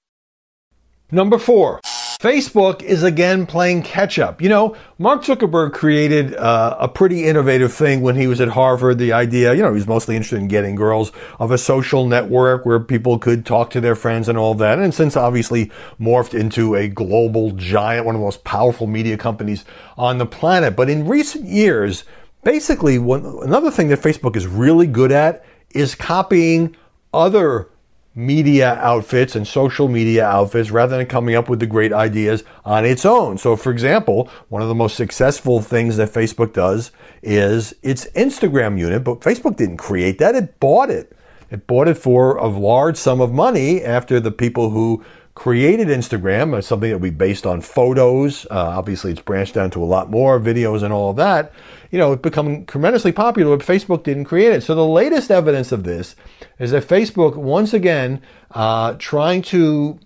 Number 1.11 1.37
four. 1.37 1.81
Facebook 2.21 2.83
is 2.83 3.01
again 3.01 3.47
playing 3.47 3.81
catch 3.81 4.19
up. 4.19 4.43
You 4.43 4.49
know, 4.49 4.77
Mark 4.99 5.23
Zuckerberg 5.23 5.73
created 5.73 6.35
uh, 6.35 6.77
a 6.79 6.87
pretty 6.87 7.25
innovative 7.25 7.73
thing 7.73 8.01
when 8.01 8.15
he 8.15 8.27
was 8.27 8.39
at 8.39 8.49
Harvard. 8.49 8.99
The 8.99 9.11
idea, 9.11 9.55
you 9.55 9.63
know, 9.63 9.69
he 9.69 9.73
was 9.73 9.87
mostly 9.87 10.15
interested 10.15 10.37
in 10.37 10.47
getting 10.47 10.75
girls 10.75 11.11
of 11.39 11.49
a 11.49 11.57
social 11.57 12.05
network 12.05 12.63
where 12.63 12.79
people 12.79 13.17
could 13.17 13.43
talk 13.43 13.71
to 13.71 13.81
their 13.81 13.95
friends 13.95 14.29
and 14.29 14.37
all 14.37 14.53
that. 14.53 14.77
And 14.77 14.93
since 14.93 15.17
obviously 15.17 15.71
morphed 15.99 16.39
into 16.39 16.75
a 16.75 16.87
global 16.87 17.53
giant, 17.53 18.05
one 18.05 18.13
of 18.13 18.21
the 18.21 18.25
most 18.25 18.43
powerful 18.43 18.85
media 18.85 19.17
companies 19.17 19.65
on 19.97 20.19
the 20.19 20.27
planet. 20.27 20.75
But 20.75 20.91
in 20.91 21.07
recent 21.07 21.45
years, 21.45 22.03
basically, 22.43 22.99
one, 22.99 23.25
another 23.41 23.71
thing 23.71 23.87
that 23.87 23.99
Facebook 23.99 24.35
is 24.35 24.45
really 24.45 24.85
good 24.85 25.11
at 25.11 25.43
is 25.71 25.95
copying 25.95 26.75
other 27.15 27.70
media 28.13 28.75
outfits 28.75 29.35
and 29.35 29.47
social 29.47 29.87
media 29.87 30.25
outfits 30.25 30.69
rather 30.69 30.97
than 30.97 31.05
coming 31.05 31.35
up 31.35 31.47
with 31.47 31.59
the 31.59 31.65
great 31.65 31.93
ideas 31.93 32.43
on 32.65 32.85
its 32.85 33.05
own. 33.05 33.37
So, 33.37 33.55
for 33.55 33.71
example, 33.71 34.29
one 34.49 34.61
of 34.61 34.67
the 34.67 34.75
most 34.75 34.95
successful 34.95 35.61
things 35.61 35.97
that 35.97 36.09
Facebook 36.09 36.53
does 36.53 36.91
is 37.23 37.73
its 37.81 38.05
Instagram 38.07 38.77
unit, 38.77 39.03
but 39.03 39.21
Facebook 39.21 39.55
didn't 39.55 39.77
create 39.77 40.17
that, 40.19 40.35
it 40.35 40.59
bought 40.59 40.89
it. 40.89 41.15
It 41.49 41.67
bought 41.67 41.87
it 41.87 41.97
for 41.97 42.37
a 42.37 42.47
large 42.47 42.97
sum 42.97 43.19
of 43.19 43.31
money 43.31 43.81
after 43.83 44.19
the 44.19 44.31
people 44.31 44.69
who 44.69 45.03
created 45.33 45.87
Instagram 45.87 46.61
something 46.63 46.89
that 46.89 46.99
we 46.99 47.09
based 47.09 47.45
on 47.45 47.61
photos. 47.61 48.45
Uh, 48.51 48.73
obviously, 48.77 49.11
it's 49.11 49.21
branched 49.21 49.53
down 49.53 49.71
to 49.71 49.83
a 49.83 49.85
lot 49.85 50.09
more 50.09 50.39
videos 50.39 50.83
and 50.83 50.93
all 50.93 51.09
of 51.11 51.15
that. 51.17 51.53
You 51.91 51.99
know, 51.99 52.13
it's 52.13 52.21
become 52.21 52.65
tremendously 52.65 53.11
popular, 53.11 53.55
but 53.57 53.65
Facebook 53.65 54.03
didn't 54.03 54.25
create 54.25 54.53
it. 54.53 54.63
So 54.63 54.73
the 54.75 54.85
latest 54.85 55.29
evidence 55.29 55.71
of 55.71 55.83
this 55.83 56.15
is 56.57 56.71
that 56.71 56.87
Facebook, 56.87 57.35
once 57.35 57.73
again, 57.73 58.21
uh, 58.51 58.95
trying 58.97 59.41
to 59.43 59.99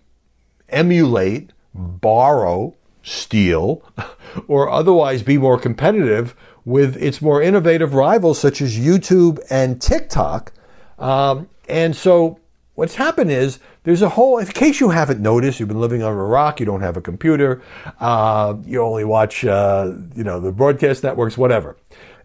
emulate, 0.67 1.51
borrow, 1.73 2.75
steal, 3.03 3.83
or 4.47 4.69
otherwise 4.69 5.21
be 5.23 5.37
more 5.37 5.59
competitive 5.59 6.35
with 6.65 6.97
its 6.97 7.21
more 7.21 7.41
innovative 7.41 7.93
rivals 7.93 8.39
such 8.39 8.61
as 8.61 8.77
YouTube 8.77 9.39
and 9.49 9.79
TikTok. 9.79 10.51
Um, 10.97 11.47
and 11.69 11.95
so 11.95 12.39
what's 12.75 12.95
happened 12.95 13.31
is 13.31 13.59
there's 13.83 14.01
a 14.01 14.09
whole, 14.09 14.37
in 14.37 14.45
case 14.47 14.79
you 14.79 14.89
haven't 14.89 15.19
noticed, 15.19 15.59
you've 15.59 15.69
been 15.69 15.81
living 15.81 16.03
under 16.03 16.21
a 16.21 16.27
rock, 16.27 16.59
you 16.59 16.65
don't 16.65 16.81
have 16.81 16.97
a 16.97 17.01
computer, 17.01 17.61
uh, 17.99 18.55
you 18.63 18.81
only 18.81 19.03
watch, 19.03 19.43
uh, 19.43 19.91
you 20.15 20.23
know, 20.23 20.39
the 20.39 20.51
broadcast 20.51 21.03
networks, 21.03 21.37
whatever. 21.37 21.75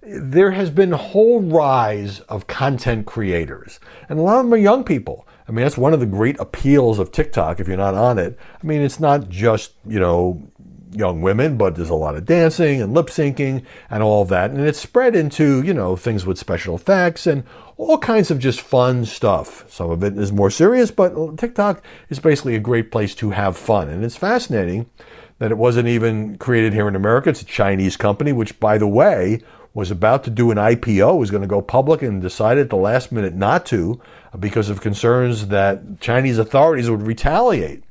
There 0.03 0.51
has 0.51 0.71
been 0.71 0.93
a 0.93 0.97
whole 0.97 1.41
rise 1.41 2.21
of 2.21 2.47
content 2.47 3.07
creators, 3.07 3.81
and 4.09 4.19
a 4.19 4.23
lot 4.23 4.39
of 4.39 4.45
them 4.45 4.55
are 4.55 4.59
young 4.59 4.85
people. 4.85 5.27
I 5.47 5.53
mean, 5.53 5.65
that's 5.65 5.77
one 5.77 5.93
of 5.93 6.01
the 6.01 6.07
great 6.07 6.39
appeals 6.39 6.99
of 6.99 7.11
TikTok 7.11 7.59
if 7.59 7.67
you're 7.67 7.77
not 7.77 7.95
on 7.95 8.19
it. 8.19 8.39
I 8.63 8.67
mean, 8.67 8.83
it's 8.83 9.01
not 9.01 9.29
just, 9.29 9.73
you 9.85 9.99
know, 9.99 10.49
young 10.93 11.21
women, 11.21 11.57
but 11.57 11.75
there's 11.75 11.91
a 11.91 11.95
lot 11.95 12.17
of 12.17 12.25
dancing 12.25 12.83
and 12.83 12.95
lip 12.95 13.07
syncing 13.07 13.65
and 13.89 14.03
all 14.03 14.25
that. 14.25 14.51
And 14.51 14.61
it's 14.61 14.81
spread 14.81 15.15
into, 15.15 15.63
you 15.63 15.75
know, 15.75 15.97
things 15.97 16.27
with 16.27 16.39
special 16.39 16.75
effects 16.75 17.27
and 17.27 17.45
all 17.77 17.99
kinds 17.99 18.31
of 18.31 18.39
just 18.39 18.61
fun 18.61 19.05
stuff. 19.05 19.71
Some 19.71 19.91
of 19.91 20.03
it 20.03 20.19
is 20.19 20.33
more 20.33 20.51
serious, 20.51 20.91
but 20.91 21.39
TikTok 21.39 21.83
is 22.09 22.19
basically 22.19 22.55
a 22.55 22.61
great 22.61 22.91
place 22.91 23.15
to 23.17 23.31
have 23.31 23.57
fun. 23.57 23.89
And 23.89 24.05
it's 24.05 24.17
fascinating 24.17 24.91
that 25.39 25.51
it 25.51 25.59
wasn't 25.59 25.89
even 25.89 26.37
created 26.39 26.75
here 26.75 26.89
in 26.89 26.97
America. 26.97 27.31
It's 27.31 27.43
a 27.43 27.47
Chinese 27.47 27.97
company, 27.97 28.33
which, 28.33 28.61
by 28.61 28.77
the 28.77 28.89
way, 28.89 29.41
was 29.73 29.91
about 29.91 30.25
to 30.25 30.31
do 30.31 30.51
an 30.51 30.59
IPO, 30.59 31.17
was 31.19 31.31
going 31.31 31.43
to 31.43 31.47
go 31.47 31.63
public 31.63 32.03
and 32.03 32.21
decided 32.21 32.65
at 32.65 32.71
the 32.71 32.77
last 32.77 33.13
minute 33.13 33.35
not 33.35 33.65
to 33.67 34.01
because 34.39 34.69
of 34.69 34.81
concerns 34.81 35.47
that 35.49 36.01
Chinese 36.01 36.39
authorities 36.39 36.91
would 36.91 37.03
retaliate. 37.03 37.83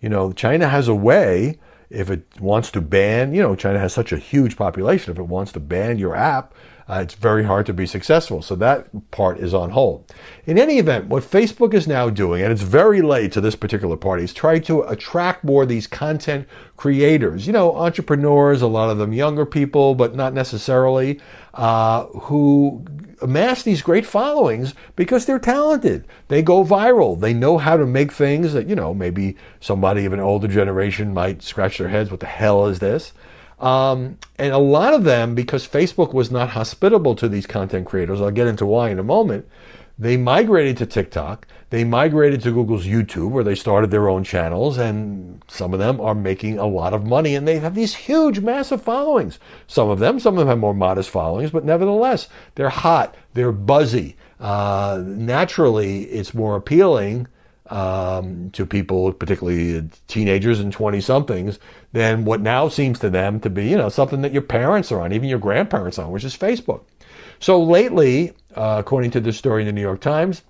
You 0.00 0.08
know, 0.08 0.32
China 0.32 0.68
has 0.68 0.88
a 0.88 0.94
way 0.94 1.58
if 1.90 2.10
it 2.10 2.26
wants 2.40 2.70
to 2.72 2.80
ban, 2.80 3.34
you 3.34 3.42
know, 3.42 3.54
China 3.54 3.78
has 3.78 3.92
such 3.92 4.12
a 4.12 4.18
huge 4.18 4.56
population. 4.56 5.12
If 5.12 5.18
it 5.18 5.28
wants 5.28 5.52
to 5.52 5.60
ban 5.60 5.98
your 5.98 6.14
app, 6.14 6.54
uh, 6.88 7.00
it's 7.02 7.14
very 7.14 7.44
hard 7.44 7.66
to 7.66 7.72
be 7.72 7.86
successful. 7.86 8.42
So 8.42 8.54
that 8.56 9.10
part 9.10 9.38
is 9.38 9.52
on 9.52 9.70
hold. 9.70 10.12
In 10.46 10.56
any 10.56 10.78
event, 10.78 11.06
what 11.06 11.24
Facebook 11.24 11.74
is 11.74 11.88
now 11.88 12.10
doing, 12.10 12.42
and 12.42 12.52
it's 12.52 12.62
very 12.62 13.02
late 13.02 13.32
to 13.32 13.40
this 13.40 13.56
particular 13.56 13.96
party, 13.96 14.22
is 14.22 14.32
trying 14.32 14.62
to 14.62 14.82
attract 14.82 15.42
more 15.42 15.64
of 15.64 15.68
these 15.68 15.88
content 15.88 16.46
creators, 16.76 17.46
you 17.46 17.52
know, 17.52 17.74
entrepreneurs, 17.74 18.62
a 18.62 18.68
lot 18.68 18.90
of 18.90 18.98
them 18.98 19.12
younger 19.12 19.44
people, 19.44 19.96
but 19.96 20.14
not 20.14 20.32
necessarily, 20.32 21.20
uh, 21.54 22.04
who 22.04 22.84
amass 23.22 23.62
these 23.62 23.82
great 23.82 24.06
followings 24.06 24.74
because 24.94 25.26
they're 25.26 25.38
talented. 25.38 26.06
They 26.28 26.42
go 26.42 26.64
viral. 26.64 27.18
They 27.18 27.34
know 27.34 27.58
how 27.58 27.76
to 27.76 27.86
make 27.86 28.12
things 28.12 28.52
that, 28.52 28.68
you 28.68 28.74
know, 28.74 28.94
maybe 28.94 29.36
somebody 29.60 30.04
of 30.04 30.12
an 30.12 30.20
older 30.20 30.48
generation 30.48 31.14
might 31.14 31.42
scratch 31.42 31.78
their 31.78 31.88
heads. 31.88 32.10
What 32.10 32.20
the 32.20 32.26
hell 32.26 32.66
is 32.66 32.78
this? 32.78 33.12
Um, 33.58 34.18
and 34.38 34.52
a 34.52 34.58
lot 34.58 34.92
of 34.92 35.04
them, 35.04 35.34
because 35.34 35.66
Facebook 35.66 36.12
was 36.12 36.30
not 36.30 36.50
hospitable 36.50 37.14
to 37.16 37.28
these 37.28 37.46
content 37.46 37.86
creators, 37.86 38.20
I'll 38.20 38.30
get 38.30 38.46
into 38.46 38.66
why 38.66 38.90
in 38.90 38.98
a 38.98 39.04
moment, 39.04 39.48
they 39.98 40.16
migrated 40.16 40.76
to 40.78 40.86
TikTok. 40.86 41.46
They 41.70 41.82
migrated 41.82 42.42
to 42.42 42.52
Google's 42.52 42.86
YouTube, 42.86 43.30
where 43.30 43.42
they 43.42 43.54
started 43.54 43.90
their 43.90 44.08
own 44.08 44.24
channels, 44.24 44.78
and 44.78 45.42
some 45.48 45.72
of 45.72 45.80
them 45.80 46.00
are 46.00 46.14
making 46.14 46.58
a 46.58 46.66
lot 46.66 46.92
of 46.92 47.04
money, 47.04 47.34
and 47.34 47.48
they 47.48 47.58
have 47.58 47.74
these 47.74 47.94
huge, 47.94 48.40
massive 48.40 48.82
followings. 48.82 49.38
Some 49.66 49.88
of 49.88 49.98
them, 49.98 50.20
some 50.20 50.34
of 50.34 50.38
them 50.38 50.48
have 50.48 50.58
more 50.58 50.74
modest 50.74 51.10
followings, 51.10 51.50
but 51.50 51.64
nevertheless, 51.64 52.28
they're 52.54 52.68
hot, 52.68 53.16
they're 53.34 53.52
buzzy. 53.52 54.16
Uh, 54.38 55.02
naturally, 55.04 56.02
it's 56.04 56.34
more 56.34 56.56
appealing 56.56 57.26
um, 57.70 58.50
to 58.50 58.66
people, 58.66 59.12
particularly 59.12 59.88
teenagers 60.08 60.60
and 60.60 60.72
20 60.72 61.00
somethings, 61.00 61.58
than 61.92 62.24
what 62.24 62.40
now 62.40 62.68
seems 62.68 62.98
to 63.00 63.10
them 63.10 63.40
to 63.40 63.50
be, 63.50 63.66
you 63.66 63.76
know, 63.76 63.88
something 63.88 64.22
that 64.22 64.32
your 64.32 64.42
parents 64.42 64.92
are 64.92 65.00
on, 65.00 65.12
even 65.12 65.28
your 65.28 65.38
grandparents 65.38 65.98
on, 65.98 66.10
which 66.12 66.24
is 66.24 66.36
Facebook. 66.36 66.82
So 67.40 67.62
lately, 67.62 68.32
uh, 68.54 68.76
according 68.78 69.10
to 69.12 69.20
this 69.20 69.36
story 69.36 69.62
in 69.62 69.66
the 69.66 69.72
New 69.72 69.80
York 69.80 70.00
Times, 70.00 70.42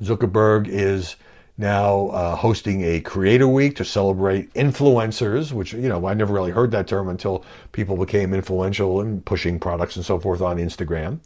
Zuckerberg 0.00 0.68
is 0.68 1.16
now 1.58 2.08
uh, 2.08 2.36
hosting 2.36 2.82
a 2.82 3.00
creator 3.00 3.48
week 3.48 3.76
to 3.76 3.84
celebrate 3.84 4.52
influencers, 4.54 5.52
which, 5.52 5.72
you 5.72 5.88
know, 5.88 6.06
I 6.06 6.14
never 6.14 6.34
really 6.34 6.50
heard 6.50 6.70
that 6.72 6.86
term 6.86 7.08
until 7.08 7.44
people 7.72 7.96
became 7.96 8.34
influential 8.34 9.00
and 9.00 9.24
pushing 9.24 9.58
products 9.58 9.96
and 9.96 10.04
so 10.04 10.20
forth 10.20 10.42
on 10.42 10.58
Instagram. 10.58 11.18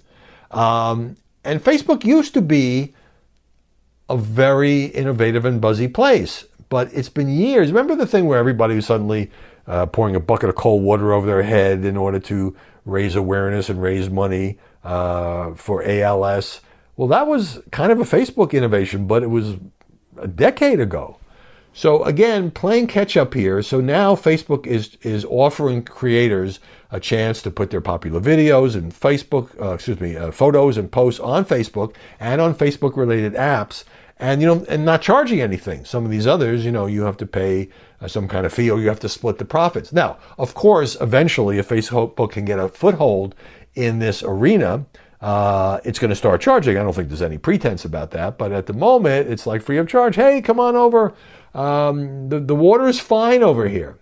Um, 0.52 1.16
and 1.44 1.62
Facebook 1.62 2.04
used 2.04 2.34
to 2.34 2.42
be 2.42 2.94
a 4.08 4.16
very 4.16 4.86
innovative 4.86 5.44
and 5.44 5.60
buzzy 5.60 5.88
place. 5.88 6.44
But 6.68 6.92
it's 6.92 7.08
been 7.08 7.28
years. 7.28 7.72
Remember 7.72 7.96
the 7.96 8.06
thing 8.06 8.26
where 8.26 8.38
everybody 8.38 8.76
was 8.76 8.86
suddenly 8.86 9.30
uh, 9.66 9.86
pouring 9.86 10.14
a 10.14 10.20
bucket 10.20 10.48
of 10.48 10.54
cold 10.54 10.82
water 10.82 11.12
over 11.12 11.26
their 11.26 11.42
head 11.42 11.84
in 11.84 11.96
order 11.96 12.20
to 12.20 12.56
raise 12.84 13.16
awareness 13.16 13.68
and 13.68 13.82
raise 13.82 14.08
money 14.08 14.58
uh, 14.84 15.54
for 15.54 15.82
ALS? 15.82 16.60
Well, 16.96 17.08
that 17.08 17.26
was 17.26 17.60
kind 17.70 17.92
of 17.92 18.00
a 18.00 18.04
Facebook 18.04 18.52
innovation, 18.52 19.06
but 19.06 19.22
it 19.22 19.28
was 19.28 19.56
a 20.18 20.28
decade 20.28 20.80
ago. 20.80 21.16
So 21.72 22.02
again, 22.04 22.50
playing 22.50 22.88
catch 22.88 23.16
up 23.16 23.32
here. 23.34 23.62
So 23.62 23.80
now 23.80 24.14
Facebook 24.14 24.66
is 24.66 24.96
is 25.02 25.24
offering 25.24 25.82
creators 25.82 26.58
a 26.90 26.98
chance 26.98 27.40
to 27.42 27.50
put 27.50 27.70
their 27.70 27.80
popular 27.80 28.20
videos 28.20 28.74
and 28.74 28.92
Facebook, 28.92 29.58
uh, 29.62 29.74
excuse 29.74 30.00
me, 30.00 30.16
uh, 30.16 30.32
photos 30.32 30.76
and 30.76 30.90
posts 30.90 31.20
on 31.20 31.44
Facebook 31.44 31.94
and 32.18 32.40
on 32.40 32.54
Facebook 32.54 32.96
related 32.96 33.34
apps 33.34 33.84
and 34.20 34.42
you 34.42 34.46
know 34.46 34.64
and 34.68 34.84
not 34.84 35.00
charging 35.00 35.40
anything 35.40 35.84
some 35.84 36.04
of 36.04 36.10
these 36.10 36.26
others 36.26 36.64
you 36.64 36.70
know 36.70 36.86
you 36.86 37.02
have 37.02 37.16
to 37.16 37.26
pay 37.26 37.68
uh, 38.00 38.06
some 38.06 38.28
kind 38.28 38.46
of 38.46 38.52
fee 38.52 38.70
or 38.70 38.78
you 38.78 38.86
have 38.86 39.00
to 39.00 39.08
split 39.08 39.38
the 39.38 39.44
profits 39.44 39.92
now 39.92 40.18
of 40.38 40.54
course 40.54 40.96
eventually 41.00 41.58
if 41.58 41.68
facebook 41.68 42.30
can 42.30 42.44
get 42.44 42.58
a 42.58 42.68
foothold 42.68 43.34
in 43.74 43.98
this 43.98 44.22
arena 44.22 44.84
uh, 45.20 45.80
it's 45.84 45.98
going 45.98 46.08
to 46.08 46.16
start 46.16 46.40
charging. 46.40 46.78
I 46.78 46.82
don't 46.82 46.94
think 46.94 47.08
there's 47.08 47.20
any 47.20 47.38
pretense 47.38 47.84
about 47.84 48.10
that 48.12 48.38
but 48.38 48.52
at 48.52 48.66
the 48.66 48.72
moment 48.72 49.28
it's 49.28 49.46
like 49.46 49.62
free 49.62 49.78
of 49.78 49.88
charge. 49.88 50.16
Hey 50.16 50.40
come 50.40 50.58
on 50.58 50.76
over. 50.76 51.14
Um, 51.54 52.28
the, 52.28 52.40
the 52.40 52.54
water 52.54 52.86
is 52.86 53.00
fine 53.00 53.42
over 53.42 53.68
here. 53.68 53.98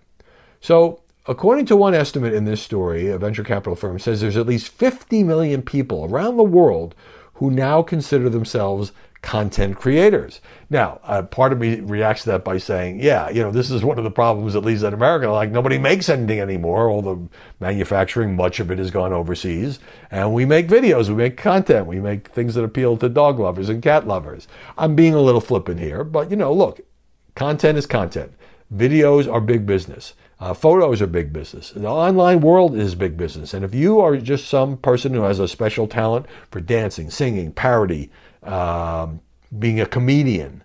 So 0.61 1.01
according 1.25 1.65
to 1.67 1.75
one 1.75 1.93
estimate 1.93 2.33
in 2.33 2.45
this 2.45 2.61
story 2.61 3.09
a 3.09 3.17
venture 3.17 3.43
capital 3.43 3.75
firm 3.75 3.99
says 3.99 4.21
there's 4.21 4.37
at 4.37 4.47
least 4.47 4.69
50 4.69 5.23
million 5.23 5.61
people 5.61 6.05
around 6.05 6.37
the 6.37 6.43
world 6.43 6.95
who 7.35 7.49
now 7.49 7.81
consider 7.81 8.29
themselves 8.29 8.91
content 9.21 9.75
creators. 9.75 10.39
Now, 10.69 10.99
uh, 11.03 11.23
part 11.23 11.51
of 11.51 11.59
me 11.59 11.79
reacts 11.81 12.23
to 12.23 12.29
that 12.29 12.45
by 12.45 12.57
saying, 12.57 13.01
yeah, 13.01 13.29
you 13.29 13.41
know, 13.41 13.51
this 13.51 13.69
is 13.69 13.83
one 13.83 13.97
of 13.97 14.03
the 14.03 14.11
problems, 14.11 14.55
at 14.55 14.63
least 14.63 14.83
in 14.83 14.93
America. 14.93 15.29
Like, 15.29 15.51
nobody 15.51 15.77
makes 15.77 16.09
anything 16.09 16.39
anymore. 16.39 16.89
All 16.89 17.01
the 17.01 17.27
manufacturing, 17.59 18.35
much 18.35 18.59
of 18.59 18.71
it 18.71 18.77
has 18.77 18.91
gone 18.91 19.11
overseas. 19.11 19.79
And 20.09 20.33
we 20.33 20.45
make 20.45 20.67
videos, 20.67 21.09
we 21.09 21.15
make 21.15 21.37
content, 21.37 21.85
we 21.85 21.99
make 21.99 22.29
things 22.29 22.55
that 22.55 22.63
appeal 22.63 22.97
to 22.97 23.09
dog 23.09 23.39
lovers 23.39 23.69
and 23.69 23.83
cat 23.83 24.07
lovers. 24.07 24.47
I'm 24.77 24.95
being 24.95 25.13
a 25.13 25.21
little 25.21 25.41
flippant 25.41 25.79
here, 25.79 26.03
but, 26.03 26.29
you 26.31 26.37
know, 26.37 26.53
look, 26.53 26.79
content 27.35 27.77
is 27.77 27.85
content. 27.85 28.33
Videos 28.73 29.31
are 29.31 29.41
big 29.41 29.65
business. 29.65 30.13
Uh, 30.39 30.53
photos 30.53 31.01
are 31.01 31.07
big 31.07 31.33
business. 31.33 31.71
The 31.71 31.85
online 31.85 32.39
world 32.39 32.73
is 32.73 32.95
big 32.95 33.17
business. 33.17 33.53
And 33.53 33.65
if 33.65 33.75
you 33.75 33.99
are 33.99 34.15
just 34.15 34.47
some 34.47 34.77
person 34.77 35.13
who 35.13 35.23
has 35.23 35.39
a 35.39 35.49
special 35.49 35.85
talent 35.85 36.27
for 36.49 36.61
dancing, 36.61 37.09
singing, 37.09 37.51
parody, 37.51 38.09
um, 38.43 39.19
being 39.57 39.79
a 39.79 39.85
comedian, 39.85 40.63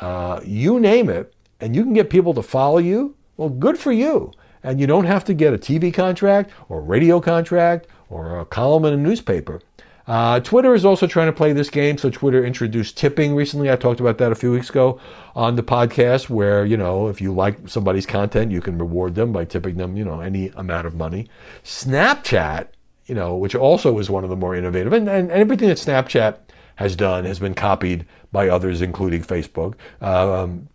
uh, 0.00 0.40
you 0.44 0.80
name 0.80 1.08
it, 1.08 1.34
and 1.60 1.74
you 1.74 1.82
can 1.82 1.92
get 1.92 2.10
people 2.10 2.34
to 2.34 2.42
follow 2.42 2.78
you, 2.78 3.14
well, 3.36 3.48
good 3.48 3.78
for 3.78 3.92
you. 3.92 4.32
And 4.62 4.78
you 4.78 4.86
don't 4.86 5.06
have 5.06 5.24
to 5.24 5.34
get 5.34 5.54
a 5.54 5.58
TV 5.58 5.92
contract 5.92 6.50
or 6.68 6.78
a 6.78 6.82
radio 6.82 7.20
contract 7.20 7.86
or 8.10 8.38
a 8.38 8.44
column 8.44 8.84
in 8.84 8.92
a 8.92 8.96
newspaper. 8.96 9.60
Uh, 10.06 10.40
Twitter 10.40 10.74
is 10.74 10.84
also 10.84 11.06
trying 11.06 11.28
to 11.28 11.32
play 11.32 11.52
this 11.52 11.70
game. 11.70 11.96
So 11.96 12.10
Twitter 12.10 12.44
introduced 12.44 12.96
tipping 12.98 13.34
recently. 13.34 13.70
I 13.70 13.76
talked 13.76 14.00
about 14.00 14.18
that 14.18 14.32
a 14.32 14.34
few 14.34 14.50
weeks 14.50 14.68
ago 14.68 15.00
on 15.36 15.54
the 15.54 15.62
podcast, 15.62 16.28
where 16.28 16.66
you 16.66 16.76
know 16.76 17.06
if 17.06 17.20
you 17.20 17.32
like 17.32 17.68
somebody's 17.68 18.06
content, 18.06 18.50
you 18.50 18.60
can 18.60 18.76
reward 18.76 19.14
them 19.14 19.32
by 19.32 19.44
tipping 19.44 19.76
them, 19.76 19.96
you 19.96 20.04
know, 20.04 20.20
any 20.20 20.48
amount 20.56 20.88
of 20.88 20.94
money. 20.94 21.28
Snapchat, 21.62 22.68
you 23.06 23.14
know, 23.14 23.36
which 23.36 23.54
also 23.54 23.98
is 23.98 24.10
one 24.10 24.24
of 24.24 24.30
the 24.30 24.36
more 24.36 24.56
innovative, 24.56 24.92
and, 24.92 25.08
and, 25.08 25.30
and 25.30 25.40
everything 25.40 25.68
that 25.68 25.78
Snapchat 25.78 26.38
has 26.80 26.96
done 26.96 27.26
has 27.26 27.38
been 27.38 27.52
copied 27.52 28.06
by 28.32 28.48
others, 28.48 28.80
including 28.80 29.22
Facebook. 29.22 29.74
Um, 30.00 30.66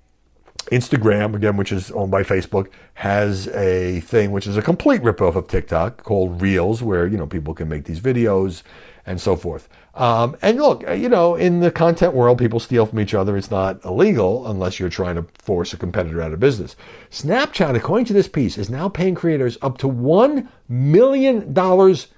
Instagram, 0.68 1.36
again, 1.36 1.58
which 1.58 1.72
is 1.72 1.90
owned 1.92 2.12
by 2.12 2.22
Facebook, 2.22 2.68
has 2.94 3.48
a 3.48 4.02
thing 4.02 4.32
which 4.32 4.46
is 4.46 4.56
a 4.56 4.62
complete 4.62 5.02
ripoff 5.02 5.36
of 5.36 5.48
TikTok 5.48 6.04
called 6.04 6.44
Reels, 6.44 6.84
where 6.84 7.08
you 7.08 7.18
know 7.18 7.26
people 7.26 7.56
can 7.56 7.68
make 7.68 7.86
these 7.86 8.00
videos 8.00 8.62
and 9.08 9.20
so 9.20 9.36
forth. 9.36 9.68
Um, 9.96 10.38
and 10.44 10.60
look, 10.60 10.88
uh, 10.88 10.92
you 10.92 11.10
know, 11.10 11.34
in 11.34 11.60
the 11.62 11.72
content 11.72 12.14
world, 12.14 12.38
people 12.38 12.60
steal 12.60 12.86
from 12.86 13.00
each 13.00 13.16
other. 13.16 13.36
It's 13.36 13.50
not 13.50 13.84
illegal 13.84 14.48
unless 14.48 14.80
you're 14.80 14.90
trying 14.90 15.16
to 15.16 15.26
force 15.40 15.74
a 15.74 15.78
competitor 15.78 16.22
out 16.22 16.34
of 16.34 16.40
business. 16.40 16.76
Snapchat, 17.10 17.76
according 17.76 18.06
to 18.06 18.14
this 18.14 18.28
piece, 18.28 18.60
is 18.60 18.70
now 18.70 18.90
paying 18.90 19.16
creators 19.16 19.58
up 19.64 19.80
to 19.80 19.88
one 19.88 20.50
million 20.70 21.52
dollars 21.52 22.10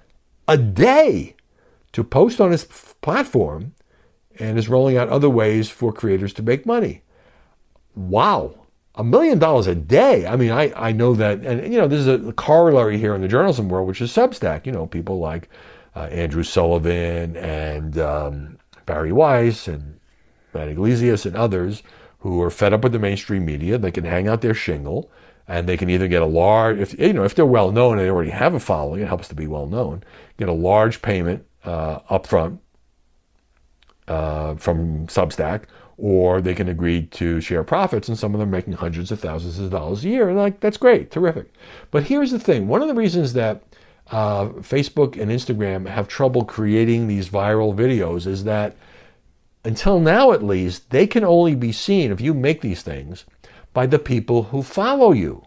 a 0.46 0.58
day 0.58 1.36
to 1.94 2.04
post 2.04 2.42
on 2.42 2.52
its 2.52 2.66
platform 3.02 3.74
and 4.40 4.58
is 4.58 4.70
rolling 4.70 4.98
out 4.98 5.10
other 5.10 5.30
ways 5.30 5.70
for 5.70 5.92
creators 5.92 6.34
to 6.34 6.44
make 6.44 6.66
money. 6.66 7.02
Wow. 7.96 8.66
A 8.96 9.04
million 9.04 9.38
dollars 9.38 9.68
a 9.68 9.76
day. 9.76 10.26
I 10.26 10.36
mean, 10.36 10.52
I, 10.52 10.74
I 10.76 10.92
know 10.92 11.14
that, 11.16 11.40
and 11.40 11.72
you 11.72 11.80
know, 11.80 11.88
there's 11.88 12.08
a 12.08 12.34
corollary 12.34 12.98
here 12.98 13.14
in 13.14 13.22
the 13.22 13.28
journalism 13.28 13.70
world, 13.70 13.88
which 13.88 14.02
is 14.02 14.12
Substack. 14.12 14.66
You 14.66 14.72
know, 14.72 14.88
people 14.88 15.20
like 15.20 15.50
uh, 15.96 16.08
Andrew 16.12 16.44
Sullivan 16.44 17.36
and 17.38 17.98
um, 17.98 18.58
Bari 18.86 19.12
Weiss 19.12 19.68
and 19.68 20.00
Matt 20.54 20.70
Yglesias 20.70 21.26
and 21.26 21.36
others 21.36 21.84
who 22.20 22.42
are 22.42 22.50
fed 22.50 22.74
up 22.74 22.84
with 22.84 22.92
the 22.92 23.00
mainstream 23.00 23.46
media. 23.46 23.78
They 23.78 23.92
can 23.92 24.06
hang 24.06 24.28
out 24.28 24.42
their 24.42 24.54
shingle 24.54 25.12
and 25.48 25.68
they 25.68 25.78
can 25.78 25.90
either 25.90 26.08
get 26.08 26.22
a 26.22 26.26
large, 26.26 26.80
if 26.80 27.00
you 27.00 27.14
know, 27.14 27.24
if 27.24 27.36
they're 27.36 27.46
well 27.46 27.72
known 27.72 27.94
and 27.94 28.02
they 28.02 28.10
already 28.10 28.32
have 28.32 28.54
a 28.54 28.60
following, 28.60 29.02
it 29.02 29.08
helps 29.08 29.28
to 29.30 29.36
be 29.36 29.48
well 29.48 29.68
known, 29.68 30.04
get 30.38 30.50
a 30.50 30.54
large 30.54 31.02
payment 31.02 31.46
uh, 31.64 32.00
upfront 32.12 32.60
uh, 34.08 34.56
from 34.56 35.08
Substack, 35.08 35.64
or 35.98 36.42
they 36.42 36.54
can 36.54 36.68
agree 36.68 37.06
to 37.08 37.42
share 37.42 37.64
profits, 37.64 38.08
and 38.08 38.18
some 38.18 38.34
of 38.34 38.40
them 38.40 38.50
are 38.50 38.58
making 38.58 38.74
hundreds 38.74 39.12
of 39.12 39.20
thousands 39.20 39.60
of 39.60 39.72
dollars 39.72 40.06
a 40.06 40.10
year. 40.10 40.34
Like 40.34 40.60
that's 40.60 40.78
great, 40.78 41.12
terrific. 41.12 41.52
But 41.92 42.04
here's 42.04 42.32
the 42.32 42.40
thing: 42.40 42.68
one 42.68 42.82
of 42.82 42.88
the 42.88 42.94
reasons 42.94 43.34
that 43.34 43.64
uh, 44.12 44.48
Facebook 44.60 45.20
and 45.20 45.32
Instagram 45.32 45.88
have 45.88 46.08
trouble 46.08 46.46
creating 46.46 47.08
these 47.08 47.30
viral 47.30 47.76
videos 47.76 48.26
is 48.28 48.44
that 48.46 48.76
until 49.68 50.00
now, 50.00 50.32
at 50.32 50.44
least, 50.44 50.92
they 50.92 51.06
can 51.06 51.26
only 51.26 51.54
be 51.54 51.74
seen 51.74 52.12
if 52.12 52.22
you 52.22 52.34
make 52.34 52.62
these 52.62 52.82
things 52.82 53.26
by 53.74 53.86
the 53.86 54.00
people 54.00 54.44
who 54.44 54.64
follow 54.64 55.12
you. 55.12 55.46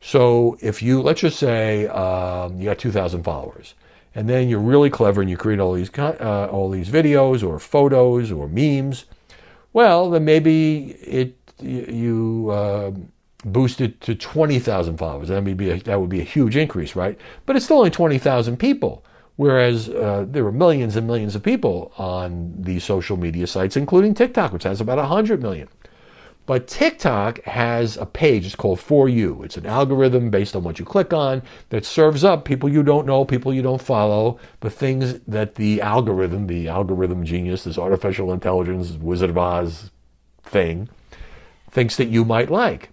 So 0.00 0.58
if 0.60 0.82
you, 0.82 1.00
let's 1.00 1.20
just 1.20 1.38
say, 1.38 1.86
um, 1.86 2.58
you 2.58 2.64
got 2.64 2.78
2,000 2.78 3.22
followers, 3.22 3.74
and 4.16 4.30
then 4.30 4.48
you're 4.48 4.58
really 4.58 4.88
clever 4.88 5.20
and 5.20 5.28
you 5.28 5.36
create 5.36 5.60
all 5.60 5.74
these 5.74 5.90
uh, 5.98 6.48
all 6.50 6.70
these 6.70 6.88
videos 6.88 7.46
or 7.46 7.58
photos 7.58 8.32
or 8.32 8.48
memes, 8.48 9.04
well, 9.74 10.08
then 10.10 10.24
maybe 10.24 10.92
it 11.02 11.36
you 11.60 12.48
uh, 12.50 12.92
boost 13.44 13.80
it 13.80 14.00
to 14.00 14.14
20,000 14.14 14.96
followers. 14.96 15.28
That 15.28 15.44
would 15.44 15.56
be 15.58 15.70
a, 15.70 15.78
that 15.80 16.00
would 16.00 16.08
be 16.08 16.20
a 16.20 16.24
huge 16.24 16.56
increase, 16.56 16.96
right? 16.96 17.18
But 17.44 17.56
it's 17.56 17.66
still 17.66 17.78
only 17.78 17.90
20,000 17.90 18.56
people. 18.56 19.04
Whereas 19.36 19.90
uh, 19.90 20.24
there 20.26 20.46
are 20.46 20.52
millions 20.52 20.96
and 20.96 21.06
millions 21.06 21.34
of 21.34 21.42
people 21.42 21.92
on 21.98 22.54
these 22.58 22.84
social 22.84 23.18
media 23.18 23.46
sites, 23.46 23.76
including 23.76 24.14
TikTok, 24.14 24.50
which 24.50 24.62
has 24.62 24.80
about 24.80 24.96
100 24.96 25.42
million. 25.42 25.68
But 26.46 26.68
TikTok 26.68 27.42
has 27.42 27.96
a 27.96 28.06
page, 28.06 28.46
it's 28.46 28.54
called 28.54 28.78
For 28.78 29.08
You. 29.08 29.42
It's 29.42 29.56
an 29.56 29.66
algorithm 29.66 30.30
based 30.30 30.54
on 30.54 30.62
what 30.62 30.78
you 30.78 30.84
click 30.84 31.12
on 31.12 31.42
that 31.70 31.84
serves 31.84 32.22
up 32.22 32.44
people 32.44 32.68
you 32.68 32.84
don't 32.84 33.04
know, 33.04 33.24
people 33.24 33.52
you 33.52 33.62
don't 33.62 33.82
follow, 33.82 34.38
the 34.60 34.70
things 34.70 35.18
that 35.26 35.56
the 35.56 35.82
algorithm, 35.82 36.46
the 36.46 36.68
algorithm 36.68 37.24
genius, 37.24 37.64
this 37.64 37.78
artificial 37.78 38.32
intelligence, 38.32 38.92
Wizard 38.92 39.30
of 39.30 39.38
Oz 39.38 39.90
thing, 40.44 40.88
thinks 41.68 41.96
that 41.96 42.08
you 42.08 42.24
might 42.24 42.48
like. 42.48 42.90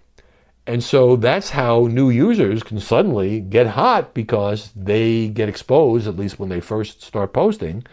And 0.66 0.84
so 0.84 1.16
that's 1.16 1.52
how 1.52 1.88
new 1.88 2.10
users 2.10 2.63
can 2.63 2.80
suddenly 2.80 3.39
get 3.39 3.68
hot 3.68 4.16
because 4.16 4.72
they 4.76 5.28
get 5.28 5.50
exposed, 5.50 6.08
at 6.08 6.16
least 6.16 6.39
when 6.39 6.50
they 6.50 6.60
first 6.60 7.04
start 7.04 7.34
posting, 7.34 7.86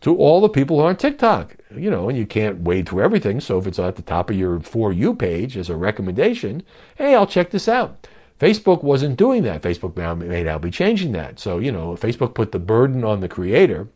to 0.00 0.16
all 0.16 0.40
the 0.40 0.48
people 0.48 0.78
who 0.78 0.84
are 0.84 0.88
on 0.88 0.96
TikTok. 0.96 1.56
You 1.74 1.90
know, 1.90 2.08
and 2.08 2.16
you 2.16 2.26
can't 2.26 2.60
wade 2.60 2.88
through 2.88 3.02
everything. 3.02 3.40
So 3.40 3.58
if 3.58 3.66
it's 3.66 3.78
at 3.78 3.96
the 3.96 4.02
top 4.02 4.30
of 4.30 4.36
your 4.36 4.60
For 4.60 4.92
You 4.92 5.14
page 5.14 5.56
as 5.56 5.68
a 5.68 5.76
recommendation, 5.76 6.62
hey, 6.96 7.14
I'll 7.14 7.26
check 7.26 7.50
this 7.50 7.68
out. 7.68 8.06
Facebook 8.38 8.82
wasn't 8.82 9.16
doing 9.16 9.42
that. 9.44 9.62
Facebook 9.62 9.96
now 9.96 10.14
may 10.14 10.42
now 10.42 10.58
be 10.58 10.70
changing 10.70 11.12
that. 11.12 11.38
So, 11.38 11.58
you 11.58 11.72
know, 11.72 11.92
Facebook 11.96 12.34
put 12.34 12.52
the 12.52 12.58
burden 12.58 13.02
on 13.04 13.20
the 13.20 13.28
creator 13.28 13.88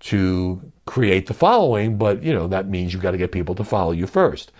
to 0.00 0.60
create 0.86 1.26
the 1.26 1.34
following, 1.34 1.96
but, 1.96 2.22
you 2.22 2.32
know, 2.32 2.46
that 2.48 2.68
means 2.68 2.92
you've 2.92 3.02
got 3.02 3.10
to 3.10 3.18
get 3.18 3.32
people 3.32 3.54
to 3.54 3.64
follow 3.64 3.92
you 3.92 4.06
first. 4.06 4.52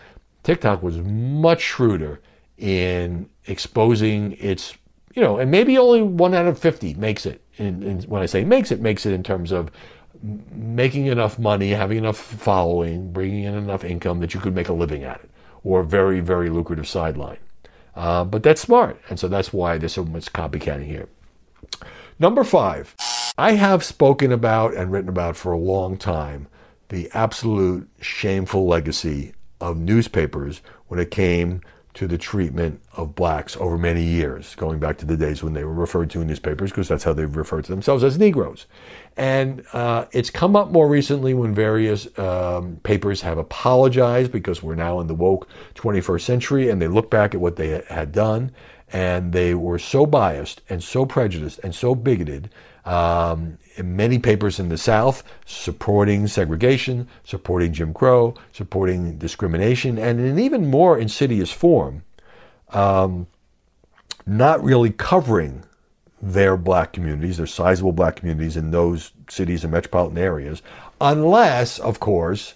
TikTok 0.43 0.83
was 0.83 0.99
much 0.99 1.61
shrewder 1.61 2.21
in 2.59 3.29
exposing 3.47 4.33
its, 4.33 4.77
you 5.15 5.23
know, 5.23 5.39
and 5.39 5.51
maybe 5.51 5.79
only 5.79 6.03
one 6.03 6.35
out 6.35 6.47
of 6.47 6.59
50 6.59 6.95
makes 6.95 7.27
it. 7.27 7.43
And, 7.59 8.05
when 8.05 8.23
I 8.23 8.27
say 8.27 8.45
makes 8.45 8.71
it, 8.71 8.81
makes 8.81 9.07
it 9.07 9.13
in 9.13 9.23
terms 9.23 9.51
of 9.51 9.71
making 10.53 11.07
enough 11.07 11.39
money, 11.39 11.71
having 11.71 11.99
enough 11.99 12.19
following, 12.19 13.13
bringing 13.13 13.45
in 13.45 13.55
enough 13.55 13.85
income 13.85 14.21
that 14.21 14.35
you 14.35 14.41
could 14.41 14.55
make 14.55 14.69
a 14.69 14.73
living 14.73 15.05
at 15.05 15.21
it, 15.21 15.31
or 15.65 15.81
a 15.81 15.85
very, 15.85 16.21
very 16.21 16.51
lucrative 16.51 16.89
sideline. 16.89 17.39
Uh, 17.95 18.25
but 18.25 18.43
that's 18.43 18.61
smart, 18.61 19.01
and 19.09 19.19
so 19.19 19.29
that's 19.29 19.53
why 19.53 19.79
there's 19.79 19.95
so 19.95 20.05
much 20.05 20.33
copycatting 20.33 20.87
here. 20.87 21.09
Number 22.19 22.45
five, 22.45 22.95
I 23.39 23.53
have 23.53 23.85
spoken 23.85 24.33
about 24.33 24.75
and 24.75 24.91
written 24.91 25.09
about 25.09 25.37
for 25.37 25.53
a 25.53 25.59
long 25.59 25.97
time 25.97 26.49
the 26.89 27.11
absolute 27.13 27.89
shameful 28.01 28.67
legacy 28.67 29.35
of 29.61 29.77
newspapers 29.77 30.63
when 30.89 31.01
it 31.01 31.11
came 31.11 31.61
to 31.97 32.07
the 32.07 32.19
treatment 32.19 32.79
of 32.93 33.15
blacks 33.15 33.57
over 33.57 33.79
many 33.79 34.03
years, 34.03 34.55
going 34.57 34.79
back 34.79 34.99
to 34.99 35.07
the 35.07 35.17
days 35.17 35.43
when 35.43 35.55
they 35.55 35.65
were 35.65 35.73
referred 35.73 36.11
to 36.11 36.21
in 36.21 36.27
newspapers, 36.27 36.71
because 36.71 36.89
that's 36.89 37.05
how 37.05 37.15
they 37.15 37.25
referred 37.25 37.65
to 37.65 37.73
themselves 37.73 38.05
as 38.05 38.19
Negroes. 38.19 38.67
And 39.17 39.65
uh, 39.73 40.05
it's 40.13 40.29
come 40.29 40.57
up 40.57 40.71
more 40.71 40.89
recently 40.89 41.33
when 41.33 41.55
various 41.55 42.07
um, 42.19 42.81
papers 42.83 43.23
have 43.23 43.39
apologized 43.39 44.31
because 44.31 44.63
we're 44.63 44.75
now 44.75 45.01
in 45.01 45.07
the 45.07 45.15
woke 45.15 45.49
21st 45.75 46.21
century 46.21 46.69
and 46.69 46.83
they 46.83 46.89
look 46.89 47.11
back 47.11 47.35
at 47.35 47.41
what 47.41 47.57
they 47.57 47.83
had 47.89 48.13
done 48.13 48.53
and 48.93 49.33
they 49.33 49.55
were 49.55 49.79
so 49.79 50.05
biased 50.05 50.61
and 50.69 50.85
so 50.85 51.07
prejudiced 51.07 51.61
and 51.61 51.75
so 51.75 51.95
bigoted. 51.95 52.51
Um, 52.87 53.59
many 53.83 54.19
papers 54.21 54.61
in 54.61 54.69
the 54.69 54.79
South 54.79 55.25
supporting 55.45 56.29
segregation, 56.29 57.09
supporting 57.25 57.73
Jim 57.73 57.93
Crow, 57.93 58.35
supporting 58.53 59.19
discrimination, 59.19 59.99
and 59.99 60.21
in 60.21 60.27
an 60.27 60.39
even 60.39 60.71
more 60.71 60.97
insidious 60.97 61.51
form, 61.51 62.05
um, 62.71 63.27
not 64.25 64.63
really 64.63 64.91
covering 64.91 65.65
their 66.23 66.57
black 66.57 66.93
communities, 66.93 67.37
their 67.37 67.47
sizable 67.47 67.93
black 67.93 68.17
communities 68.17 68.57
in 68.57 68.71
those 68.71 69.13
cities 69.29 69.65
and 69.65 69.73
metropolitan 69.73 70.19
areas, 70.19 70.63
unless, 71.01 71.79
of 71.81 72.01
course, 72.01 72.55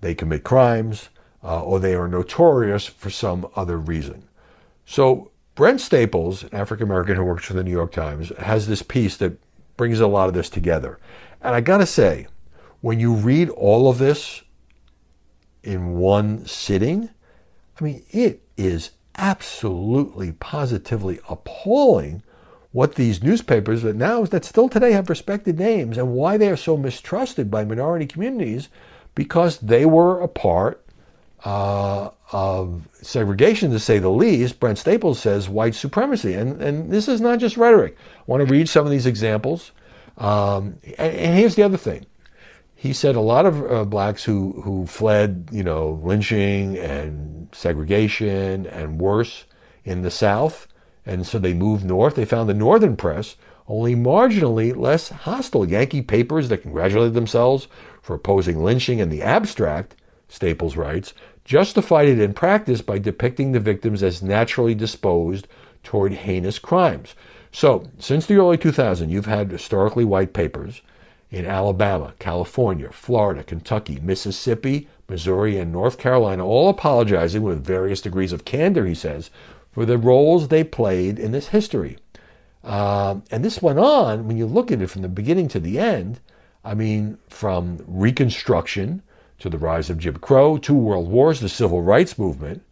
they 0.00 0.14
commit 0.14 0.44
crimes 0.44 1.08
uh, 1.42 1.62
or 1.62 1.80
they 1.80 1.94
are 1.94 2.08
notorious 2.08 2.86
for 2.86 3.10
some 3.10 3.46
other 3.56 3.78
reason. 3.78 4.22
So 4.86 5.30
Brent 5.60 5.82
Staples, 5.82 6.44
an 6.44 6.54
African 6.54 6.86
American 6.86 7.16
who 7.16 7.24
works 7.24 7.44
for 7.44 7.52
the 7.52 7.62
New 7.62 7.70
York 7.70 7.92
Times, 7.92 8.32
has 8.38 8.66
this 8.66 8.80
piece 8.80 9.18
that 9.18 9.38
brings 9.76 10.00
a 10.00 10.06
lot 10.06 10.26
of 10.26 10.34
this 10.34 10.48
together. 10.48 10.98
And 11.42 11.54
I 11.54 11.60
got 11.60 11.78
to 11.78 11.86
say, 11.86 12.28
when 12.80 12.98
you 12.98 13.12
read 13.12 13.50
all 13.50 13.90
of 13.90 13.98
this 13.98 14.42
in 15.62 15.98
one 15.98 16.46
sitting, 16.46 17.10
I 17.78 17.84
mean, 17.84 18.02
it 18.08 18.40
is 18.56 18.92
absolutely 19.16 20.32
positively 20.32 21.20
appalling 21.28 22.22
what 22.72 22.94
these 22.94 23.22
newspapers 23.22 23.82
that 23.82 23.96
now 23.96 24.24
that 24.24 24.46
still 24.46 24.70
today 24.70 24.92
have 24.92 25.10
respected 25.10 25.58
names 25.58 25.98
and 25.98 26.14
why 26.14 26.38
they 26.38 26.48
are 26.48 26.56
so 26.56 26.78
mistrusted 26.78 27.50
by 27.50 27.66
minority 27.66 28.06
communities 28.06 28.70
because 29.14 29.58
they 29.58 29.84
were 29.84 30.22
a 30.22 30.28
part 30.28 30.82
uh, 31.44 32.10
of 32.32 32.88
segregation, 32.92 33.70
to 33.70 33.78
say 33.78 33.98
the 33.98 34.10
least. 34.10 34.60
Brent 34.60 34.78
Staples 34.78 35.18
says 35.18 35.48
white 35.48 35.74
supremacy, 35.74 36.34
and 36.34 36.60
and 36.60 36.90
this 36.90 37.08
is 37.08 37.20
not 37.20 37.38
just 37.38 37.56
rhetoric. 37.56 37.96
I 38.18 38.22
want 38.26 38.46
to 38.46 38.52
read 38.52 38.68
some 38.68 38.84
of 38.84 38.90
these 38.90 39.06
examples. 39.06 39.72
Um, 40.18 40.78
and, 40.98 41.16
and, 41.16 41.38
here's 41.38 41.54
the 41.54 41.62
other 41.62 41.78
thing. 41.78 42.04
He 42.74 42.92
said 42.92 43.16
a 43.16 43.20
lot 43.20 43.46
of 43.46 43.70
uh, 43.70 43.84
blacks 43.84 44.24
who 44.24 44.60
who 44.62 44.86
fled, 44.86 45.48
you 45.50 45.62
know, 45.62 46.00
lynching 46.02 46.76
and 46.76 47.48
segregation 47.52 48.66
and 48.66 49.00
worse 49.00 49.44
in 49.84 50.02
the 50.02 50.10
South 50.10 50.66
and 51.06 51.26
so 51.26 51.38
they 51.38 51.54
moved 51.54 51.84
north. 51.84 52.14
They 52.14 52.24
found 52.24 52.48
the 52.48 52.54
northern 52.54 52.96
press 52.96 53.36
only 53.66 53.94
marginally 53.94 54.76
less 54.76 55.08
hostile. 55.08 55.68
Yankee 55.68 56.02
papers 56.02 56.48
that 56.48 56.62
congratulated 56.62 57.14
themselves 57.14 57.68
for 58.02 58.14
opposing 58.14 58.62
lynching 58.62 58.98
in 58.98 59.08
the 59.08 59.22
abstract, 59.22 59.96
Staples 60.30 60.76
writes, 60.76 61.12
justified 61.44 62.08
it 62.08 62.20
in 62.20 62.32
practice 62.32 62.80
by 62.80 62.98
depicting 62.98 63.50
the 63.50 63.60
victims 63.60 64.02
as 64.02 64.22
naturally 64.22 64.74
disposed 64.74 65.48
toward 65.82 66.12
heinous 66.12 66.58
crimes. 66.58 67.14
So, 67.50 67.88
since 67.98 68.26
the 68.26 68.36
early 68.36 68.56
2000s, 68.56 69.10
you've 69.10 69.26
had 69.26 69.50
historically 69.50 70.04
white 70.04 70.32
papers 70.32 70.82
in 71.32 71.46
Alabama, 71.46 72.14
California, 72.20 72.90
Florida, 72.92 73.42
Kentucky, 73.42 73.98
Mississippi, 74.00 74.88
Missouri, 75.08 75.58
and 75.58 75.72
North 75.72 75.98
Carolina, 75.98 76.46
all 76.46 76.68
apologizing 76.68 77.42
with 77.42 77.64
various 77.64 78.00
degrees 78.00 78.32
of 78.32 78.44
candor, 78.44 78.86
he 78.86 78.94
says, 78.94 79.30
for 79.72 79.84
the 79.84 79.98
roles 79.98 80.48
they 80.48 80.62
played 80.62 81.18
in 81.18 81.32
this 81.32 81.48
history. 81.48 81.98
Um, 82.62 83.24
and 83.32 83.44
this 83.44 83.60
went 83.60 83.80
on, 83.80 84.28
when 84.28 84.36
you 84.36 84.46
look 84.46 84.70
at 84.70 84.82
it 84.82 84.88
from 84.88 85.02
the 85.02 85.08
beginning 85.08 85.48
to 85.48 85.60
the 85.60 85.78
end, 85.78 86.20
I 86.64 86.74
mean, 86.74 87.18
from 87.28 87.82
Reconstruction 87.86 89.02
to 89.40 89.50
the 89.50 89.58
rise 89.58 89.90
of 89.90 89.98
Jim 89.98 90.16
Crow, 90.16 90.56
two 90.58 90.74
world 90.74 91.08
wars, 91.08 91.40
the 91.40 91.48
civil 91.48 91.82
rights 91.82 92.18
movement, 92.18 92.62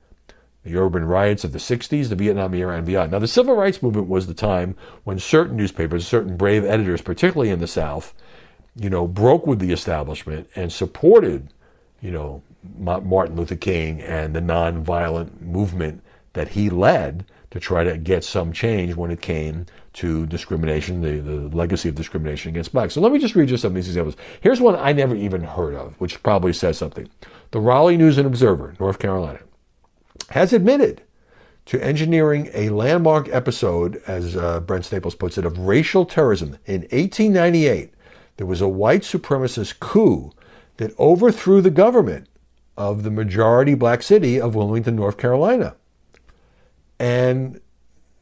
the 0.65 0.77
urban 0.77 1.05
riots 1.05 1.45
of 1.45 1.53
the 1.53 1.59
60s, 1.59 2.09
the 2.09 2.15
Vietnam 2.15 2.55
era, 2.55 2.77
and 2.77 2.87
beyond. 2.87 3.13
Now, 3.13 3.19
the 3.19 3.27
civil 3.29 3.55
rights 3.55 3.83
movement 3.83 4.09
was 4.09 4.27
the 4.27 4.35
time 4.35 4.77
when 5.05 5.19
certain 5.19 5.57
newspapers, 5.57 6.07
certain 6.07 6.37
brave 6.37 6.65
editors, 6.65 7.01
particularly 7.01 7.51
in 7.51 7.61
the 7.61 7.67
South, 7.67 8.15
you 8.77 8.91
know, 8.91 9.07
broke 9.07 9.47
with 9.47 9.59
the 9.59 9.73
establishment 9.73 10.49
and 10.55 10.73
supported, 10.73 11.49
you 12.01 12.11
know, 12.11 12.43
Martin 12.79 13.37
Luther 13.37 13.57
King 13.57 14.01
and 14.03 14.35
the 14.35 14.41
nonviolent 14.41 15.41
movement 15.41 16.03
that 16.35 16.49
he 16.49 16.69
led 16.69 17.25
to 17.51 17.59
try 17.59 17.83
to 17.83 17.97
get 17.97 18.25
some 18.25 18.53
change 18.53 18.95
when 18.95 19.11
it 19.11 19.23
came 19.23 19.67
to 19.99 20.27
discrimination, 20.27 21.01
the, 21.01 21.19
the 21.19 21.57
legacy 21.57 21.89
of 21.89 21.97
discrimination 21.97 22.51
against 22.51 22.73
blacks. 22.73 22.95
So 22.95 23.01
let 23.01 23.11
me 23.11 23.19
just 23.19 23.35
read 23.35 23.51
you 23.51 23.57
some 23.57 23.73
of 23.73 23.75
these 23.75 23.89
examples. 23.89 24.15
Here's 24.41 24.61
one 24.61 24.77
I 24.77 24.93
never 24.93 25.17
even 25.17 25.43
heard 25.43 25.75
of, 25.75 26.01
which 26.01 26.23
probably 26.23 26.53
says 26.53 26.79
something. 26.79 27.09
The 27.51 27.59
Raleigh 27.59 27.97
News 27.97 28.17
and 28.17 28.25
Observer, 28.25 28.75
North 28.79 29.01
Carolina, 29.01 29.41
has 30.31 30.53
admitted 30.53 31.03
to 31.67 31.85
engineering 31.85 32.49
a 32.55 32.69
landmark 32.69 33.29
episode, 33.31 34.01
as 34.07 34.37
uh, 34.37 34.61
Brent 34.61 34.85
Staples 34.85 35.17
puts 35.17 35.37
it, 35.37 35.45
of 35.45 35.59
racial 35.59 36.07
terrorism. 36.07 36.59
In 36.67 36.83
1898, 36.83 37.93
there 38.37 38.47
was 38.47 38.61
a 38.61 38.69
white 38.69 39.03
supremacist 39.03 39.81
coup 39.81 40.31
that 40.77 40.97
overthrew 41.01 41.61
the 41.61 41.71
government 41.71 42.29
of 42.77 43.03
the 43.03 43.11
majority 43.11 43.75
black 43.75 44.05
city 44.05 44.41
of 44.41 44.55
Wilmington, 44.55 44.95
North 44.95 45.19
Carolina. 45.19 45.75
And 47.01 47.61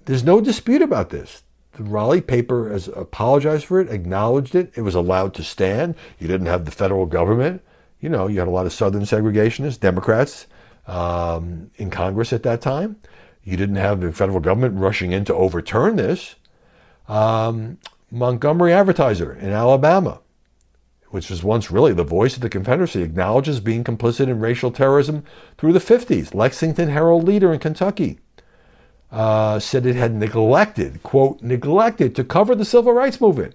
there's 0.06 0.24
no 0.24 0.40
dispute 0.40 0.80
about 0.80 1.10
this. 1.10 1.42
The 1.76 1.82
Raleigh 1.82 2.22
paper 2.22 2.70
has 2.70 2.88
apologized 2.88 3.66
for 3.66 3.80
it, 3.80 3.90
acknowledged 3.90 4.54
it. 4.54 4.72
It 4.74 4.80
was 4.80 4.94
allowed 4.94 5.34
to 5.34 5.44
stand. 5.44 5.94
You 6.18 6.26
didn't 6.26 6.46
have 6.46 6.64
the 6.64 6.70
federal 6.70 7.04
government. 7.04 7.62
You 8.00 8.08
know, 8.08 8.28
you 8.28 8.38
had 8.38 8.48
a 8.48 8.50
lot 8.50 8.64
of 8.64 8.72
Southern 8.72 9.02
segregationists, 9.02 9.78
Democrats 9.78 10.46
um, 10.86 11.70
in 11.76 11.90
Congress 11.90 12.32
at 12.32 12.42
that 12.44 12.62
time. 12.62 12.96
You 13.44 13.58
didn't 13.58 13.76
have 13.76 14.00
the 14.00 14.10
federal 14.10 14.40
government 14.40 14.78
rushing 14.78 15.12
in 15.12 15.26
to 15.26 15.34
overturn 15.34 15.96
this. 15.96 16.36
Um, 17.08 17.76
Montgomery 18.10 18.72
Advertiser 18.72 19.34
in 19.34 19.50
Alabama, 19.50 20.20
which 21.10 21.28
was 21.28 21.44
once 21.44 21.70
really 21.70 21.92
the 21.92 22.04
voice 22.04 22.36
of 22.36 22.40
the 22.40 22.48
Confederacy, 22.48 23.02
acknowledges 23.02 23.60
being 23.60 23.84
complicit 23.84 24.28
in 24.28 24.40
racial 24.40 24.70
terrorism 24.70 25.24
through 25.58 25.74
the 25.74 25.78
50s. 25.78 26.34
Lexington 26.34 26.88
Herald 26.88 27.24
Leader 27.24 27.52
in 27.52 27.58
Kentucky 27.58 28.18
uh, 29.10 29.58
said 29.58 29.86
it 29.86 29.96
had 29.96 30.14
neglected, 30.14 31.02
quote, 31.02 31.40
neglected 31.42 32.14
to 32.16 32.24
cover 32.24 32.54
the 32.54 32.64
civil 32.64 32.92
rights 32.92 33.20
movement 33.20 33.54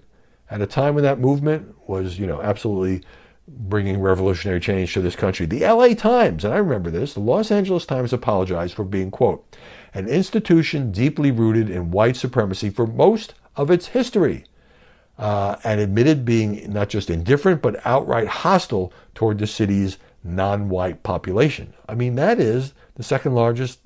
at 0.50 0.60
a 0.60 0.66
time 0.66 0.94
when 0.94 1.04
that 1.04 1.18
movement 1.18 1.74
was, 1.88 2.18
you 2.18 2.26
know, 2.26 2.40
absolutely 2.42 3.02
bringing 3.48 4.00
revolutionary 4.00 4.60
change 4.60 4.94
to 4.94 5.00
this 5.00 5.16
country. 5.16 5.46
The 5.46 5.60
LA 5.60 5.94
Times, 5.94 6.44
and 6.44 6.54
I 6.54 6.58
remember 6.58 6.90
this, 6.90 7.14
the 7.14 7.20
Los 7.20 7.50
Angeles 7.50 7.86
Times 7.86 8.12
apologized 8.12 8.74
for 8.74 8.84
being, 8.84 9.10
quote, 9.10 9.56
an 9.94 10.08
institution 10.08 10.90
deeply 10.90 11.30
rooted 11.30 11.68
in 11.68 11.90
white 11.90 12.16
supremacy 12.16 12.70
for 12.70 12.86
most 12.86 13.34
of 13.56 13.70
its 13.70 13.88
history, 13.88 14.44
uh, 15.18 15.56
and 15.64 15.80
admitted 15.80 16.24
being 16.24 16.72
not 16.72 16.88
just 16.88 17.10
indifferent, 17.10 17.60
but 17.60 17.84
outright 17.84 18.26
hostile 18.26 18.92
toward 19.14 19.38
the 19.38 19.46
city's 19.46 19.98
non 20.24 20.68
white 20.68 21.02
population. 21.02 21.74
I 21.88 21.94
mean, 21.94 22.14
that 22.14 22.40
is 22.40 22.72
the 22.94 23.02
second 23.02 23.34
largest 23.34 23.80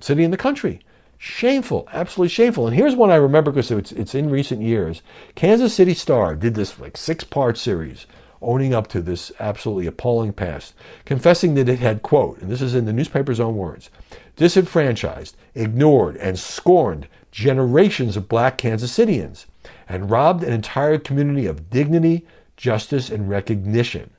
city 0.00 0.24
in 0.24 0.30
the 0.30 0.36
country. 0.36 0.80
Shameful, 1.18 1.88
absolutely 1.92 2.28
shameful. 2.28 2.66
And 2.66 2.76
here's 2.76 2.94
one 2.94 3.10
I 3.10 3.16
remember 3.16 3.50
because 3.50 3.70
it's, 3.70 3.90
it's 3.92 4.14
in 4.14 4.30
recent 4.30 4.62
years. 4.62 5.02
Kansas 5.34 5.74
City 5.74 5.94
Star 5.94 6.36
did 6.36 6.54
this 6.54 6.78
like 6.78 6.96
six 6.96 7.24
part 7.24 7.58
series 7.58 8.06
owning 8.40 8.72
up 8.72 8.86
to 8.86 9.00
this 9.00 9.32
absolutely 9.40 9.86
appalling 9.86 10.32
past, 10.32 10.74
confessing 11.04 11.54
that 11.54 11.68
it 11.68 11.80
had, 11.80 12.02
quote, 12.02 12.38
and 12.40 12.50
this 12.50 12.62
is 12.62 12.74
in 12.74 12.84
the 12.84 12.92
newspaper's 12.92 13.40
own 13.40 13.56
words, 13.56 13.90
disenfranchised, 14.36 15.36
ignored, 15.56 16.16
and 16.16 16.38
scorned 16.38 17.08
generations 17.32 18.16
of 18.16 18.28
black 18.28 18.56
Kansas 18.56 18.92
Citians 18.92 19.46
and 19.88 20.10
robbed 20.10 20.44
an 20.44 20.52
entire 20.52 20.98
community 20.98 21.46
of 21.46 21.68
dignity, 21.70 22.26
justice, 22.56 23.10
and 23.10 23.28
recognition. 23.28 24.10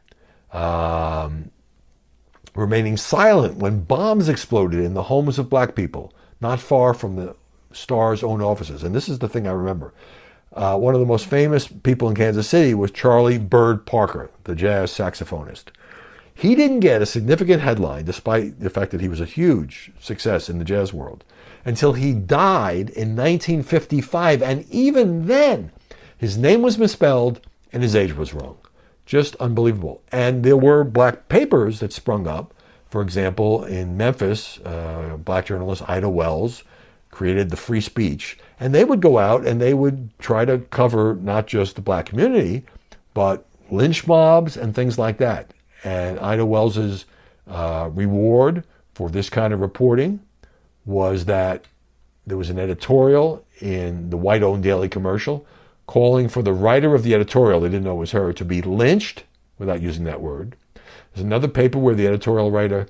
Um, 0.51 1.51
remaining 2.55 2.97
silent 2.97 3.57
when 3.57 3.81
bombs 3.81 4.29
exploded 4.29 4.79
in 4.79 4.93
the 4.93 5.03
homes 5.03 5.39
of 5.39 5.49
black 5.49 5.75
people 5.75 6.13
not 6.41 6.59
far 6.59 6.93
from 6.93 7.15
the 7.15 7.35
Star's 7.71 8.23
own 8.23 8.41
offices. 8.41 8.83
And 8.83 8.95
this 8.95 9.09
is 9.09 9.19
the 9.19 9.29
thing 9.29 9.47
I 9.47 9.51
remember. 9.51 9.93
Uh, 10.53 10.77
one 10.77 10.95
of 10.95 10.99
the 10.99 11.05
most 11.05 11.27
famous 11.27 11.67
people 11.67 12.09
in 12.09 12.15
Kansas 12.15 12.47
City 12.47 12.73
was 12.73 12.91
Charlie 12.91 13.37
Bird 13.37 13.85
Parker, 13.85 14.31
the 14.45 14.55
jazz 14.55 14.91
saxophonist. 14.91 15.65
He 16.33 16.55
didn't 16.55 16.79
get 16.79 17.01
a 17.01 17.05
significant 17.05 17.61
headline, 17.61 18.05
despite 18.05 18.59
the 18.59 18.69
fact 18.69 18.91
that 18.91 19.01
he 19.01 19.09
was 19.09 19.21
a 19.21 19.25
huge 19.25 19.91
success 19.99 20.49
in 20.49 20.57
the 20.57 20.65
jazz 20.65 20.93
world, 20.93 21.23
until 21.65 21.93
he 21.93 22.13
died 22.13 22.89
in 22.91 23.15
1955. 23.15 24.41
And 24.41 24.65
even 24.71 25.27
then, 25.27 25.71
his 26.17 26.37
name 26.37 26.61
was 26.61 26.77
misspelled 26.77 27.41
and 27.71 27.83
his 27.83 27.95
age 27.95 28.15
was 28.15 28.33
wrong. 28.33 28.57
Just 29.09 29.35
unbelievable. 29.37 30.03
And 30.11 30.43
there 30.43 30.55
were 30.55 30.83
black 30.83 31.29
papers 31.29 31.79
that 31.79 31.91
sprung 31.91 32.27
up. 32.27 32.53
For 32.91 33.01
example, 33.01 33.63
in 33.63 33.97
Memphis, 33.97 34.59
uh, 34.59 35.17
black 35.17 35.47
journalist 35.47 35.81
Ida 35.89 36.07
Wells 36.07 36.63
created 37.09 37.49
the 37.49 37.57
Free 37.57 37.81
Speech, 37.81 38.37
and 38.59 38.71
they 38.71 38.85
would 38.85 39.01
go 39.01 39.17
out 39.17 39.47
and 39.47 39.59
they 39.59 39.73
would 39.73 40.11
try 40.19 40.45
to 40.45 40.59
cover 40.59 41.15
not 41.15 41.47
just 41.47 41.73
the 41.73 41.81
black 41.81 42.05
community, 42.05 42.65
but 43.15 43.47
lynch 43.71 44.05
mobs 44.05 44.55
and 44.55 44.75
things 44.75 44.99
like 44.99 45.17
that. 45.17 45.55
And 45.83 46.19
Ida 46.19 46.45
Wells's 46.45 47.05
uh, 47.47 47.89
reward 47.91 48.63
for 48.93 49.09
this 49.09 49.27
kind 49.27 49.55
of 49.55 49.59
reporting 49.59 50.19
was 50.85 51.25
that 51.25 51.65
there 52.27 52.37
was 52.37 52.51
an 52.51 52.59
editorial 52.59 53.43
in 53.59 54.11
the 54.11 54.17
white 54.17 54.43
owned 54.43 54.61
daily 54.61 54.87
commercial 54.87 55.47
calling 55.89 56.29
for 56.29 56.43
the 56.43 56.53
writer 56.53 56.93
of 56.93 57.01
the 57.01 57.15
editorial, 57.15 57.59
they 57.59 57.67
didn't 57.67 57.83
know 57.83 57.95
it 57.95 57.97
was 57.97 58.11
her, 58.11 58.31
to 58.31 58.45
be 58.45 58.61
lynched 58.61 59.23
without 59.57 59.81
using 59.81 60.03
that 60.03 60.21
word. 60.21 60.55
There's 60.75 61.25
another 61.25 61.47
paper 61.47 61.79
where 61.79 61.95
the 61.95 62.05
editorial 62.05 62.51
writer 62.51 62.85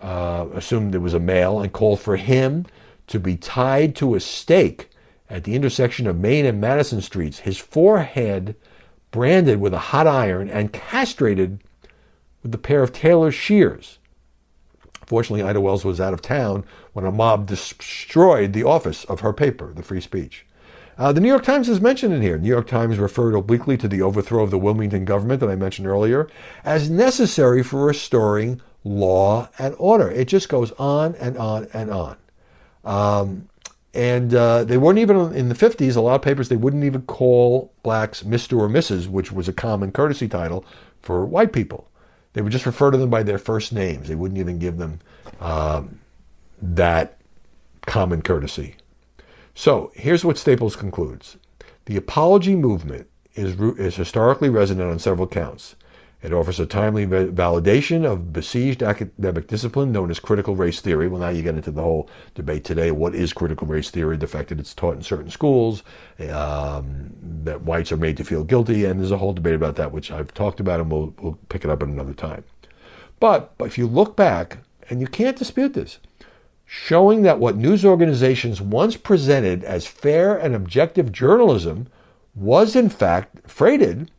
uh, 0.00 0.46
assumed 0.54 0.94
it 0.94 0.98
was 0.98 1.14
a 1.14 1.18
male 1.18 1.60
and 1.60 1.72
called 1.72 1.98
for 1.98 2.14
him 2.14 2.64
to 3.08 3.18
be 3.18 3.36
tied 3.36 3.96
to 3.96 4.14
a 4.14 4.20
stake 4.20 4.88
at 5.28 5.42
the 5.42 5.56
intersection 5.56 6.06
of 6.06 6.20
Main 6.20 6.46
and 6.46 6.60
Madison 6.60 7.00
Streets, 7.00 7.40
his 7.40 7.58
forehead 7.58 8.54
branded 9.10 9.58
with 9.58 9.74
a 9.74 9.90
hot 9.90 10.06
iron 10.06 10.48
and 10.48 10.72
castrated 10.72 11.58
with 12.44 12.54
a 12.54 12.58
pair 12.58 12.84
of 12.84 12.92
tailor's 12.92 13.34
shears. 13.34 13.98
Fortunately, 15.04 15.42
Ida 15.42 15.60
Wells 15.60 15.84
was 15.84 16.00
out 16.00 16.14
of 16.14 16.22
town 16.22 16.64
when 16.92 17.04
a 17.04 17.10
mob 17.10 17.48
destroyed 17.48 18.52
the 18.52 18.62
office 18.62 19.02
of 19.06 19.20
her 19.22 19.32
paper, 19.32 19.72
The 19.74 19.82
Free 19.82 20.00
Speech. 20.00 20.46
Uh, 20.96 21.12
the 21.12 21.20
New 21.20 21.28
York 21.28 21.42
Times 21.42 21.68
is 21.68 21.80
mentioned 21.80 22.14
in 22.14 22.22
here. 22.22 22.38
New 22.38 22.48
York 22.48 22.68
Times 22.68 22.98
referred 22.98 23.34
obliquely 23.34 23.76
to 23.76 23.88
the 23.88 24.02
overthrow 24.02 24.42
of 24.44 24.50
the 24.50 24.58
Wilmington 24.58 25.04
government 25.04 25.40
that 25.40 25.50
I 25.50 25.56
mentioned 25.56 25.88
earlier 25.88 26.28
as 26.64 26.88
necessary 26.88 27.62
for 27.62 27.84
restoring 27.84 28.60
law 28.84 29.48
and 29.58 29.74
order. 29.78 30.10
It 30.10 30.28
just 30.28 30.48
goes 30.48 30.70
on 30.72 31.14
and 31.16 31.36
on 31.36 31.68
and 31.74 31.90
on. 31.90 32.16
Um, 32.84 33.48
and 33.92 34.34
uh, 34.34 34.64
they 34.64 34.76
weren't 34.76 34.98
even 34.98 35.32
in 35.34 35.48
the 35.48 35.54
50s, 35.54 35.96
a 35.96 36.00
lot 36.00 36.16
of 36.16 36.22
papers, 36.22 36.48
they 36.48 36.56
wouldn't 36.56 36.84
even 36.84 37.02
call 37.02 37.72
blacks 37.82 38.22
Mr. 38.22 38.58
or 38.58 38.68
Mrs., 38.68 39.06
which 39.08 39.32
was 39.32 39.48
a 39.48 39.52
common 39.52 39.92
courtesy 39.92 40.28
title 40.28 40.64
for 41.00 41.24
white 41.24 41.52
people. 41.52 41.88
They 42.32 42.42
would 42.42 42.52
just 42.52 42.66
refer 42.66 42.90
to 42.90 42.98
them 42.98 43.10
by 43.10 43.22
their 43.22 43.38
first 43.38 43.72
names. 43.72 44.08
They 44.08 44.16
wouldn't 44.16 44.40
even 44.40 44.58
give 44.58 44.78
them 44.78 45.00
um, 45.40 46.00
that 46.60 47.18
common 47.86 48.22
courtesy. 48.22 48.74
So 49.54 49.92
here's 49.94 50.24
what 50.24 50.38
Staples 50.38 50.76
concludes 50.76 51.36
The 51.86 51.96
apology 51.96 52.56
movement 52.56 53.08
is, 53.34 53.58
is 53.78 53.96
historically 53.96 54.48
resonant 54.48 54.90
on 54.90 54.98
several 54.98 55.28
counts. 55.28 55.76
It 56.22 56.32
offers 56.32 56.58
a 56.58 56.64
timely 56.64 57.06
validation 57.06 58.06
of 58.06 58.32
besieged 58.32 58.82
academic 58.82 59.46
discipline 59.46 59.92
known 59.92 60.10
as 60.10 60.18
critical 60.18 60.56
race 60.56 60.80
theory. 60.80 61.06
Well, 61.06 61.20
now 61.20 61.28
you 61.28 61.42
get 61.42 61.54
into 61.54 61.70
the 61.70 61.82
whole 61.82 62.08
debate 62.34 62.64
today. 62.64 62.90
What 62.90 63.14
is 63.14 63.34
critical 63.34 63.66
race 63.66 63.90
theory? 63.90 64.16
The 64.16 64.26
fact 64.26 64.48
that 64.48 64.58
it's 64.58 64.72
taught 64.72 64.96
in 64.96 65.02
certain 65.02 65.30
schools, 65.30 65.82
um, 66.30 67.12
that 67.44 67.60
whites 67.60 67.92
are 67.92 67.98
made 67.98 68.16
to 68.16 68.24
feel 68.24 68.42
guilty, 68.42 68.86
and 68.86 68.98
there's 68.98 69.10
a 69.10 69.18
whole 69.18 69.34
debate 69.34 69.54
about 69.54 69.76
that, 69.76 69.92
which 69.92 70.10
I've 70.10 70.32
talked 70.32 70.60
about, 70.60 70.80
and 70.80 70.90
we'll, 70.90 71.12
we'll 71.20 71.38
pick 71.50 71.62
it 71.62 71.70
up 71.70 71.82
at 71.82 71.88
another 71.88 72.14
time. 72.14 72.42
But, 73.20 73.56
but 73.58 73.66
if 73.66 73.76
you 73.76 73.86
look 73.86 74.16
back, 74.16 74.58
and 74.88 75.02
you 75.02 75.06
can't 75.06 75.36
dispute 75.36 75.74
this, 75.74 75.98
showing 76.66 77.22
that 77.22 77.38
what 77.38 77.56
news 77.56 77.84
organizations 77.84 78.60
once 78.60 78.96
presented 78.96 79.64
as 79.64 79.86
fair 79.86 80.36
and 80.36 80.54
objective 80.54 81.12
journalism 81.12 81.86
was 82.34 82.74
in 82.74 82.88
fact 82.88 83.48
freighted 83.48 84.10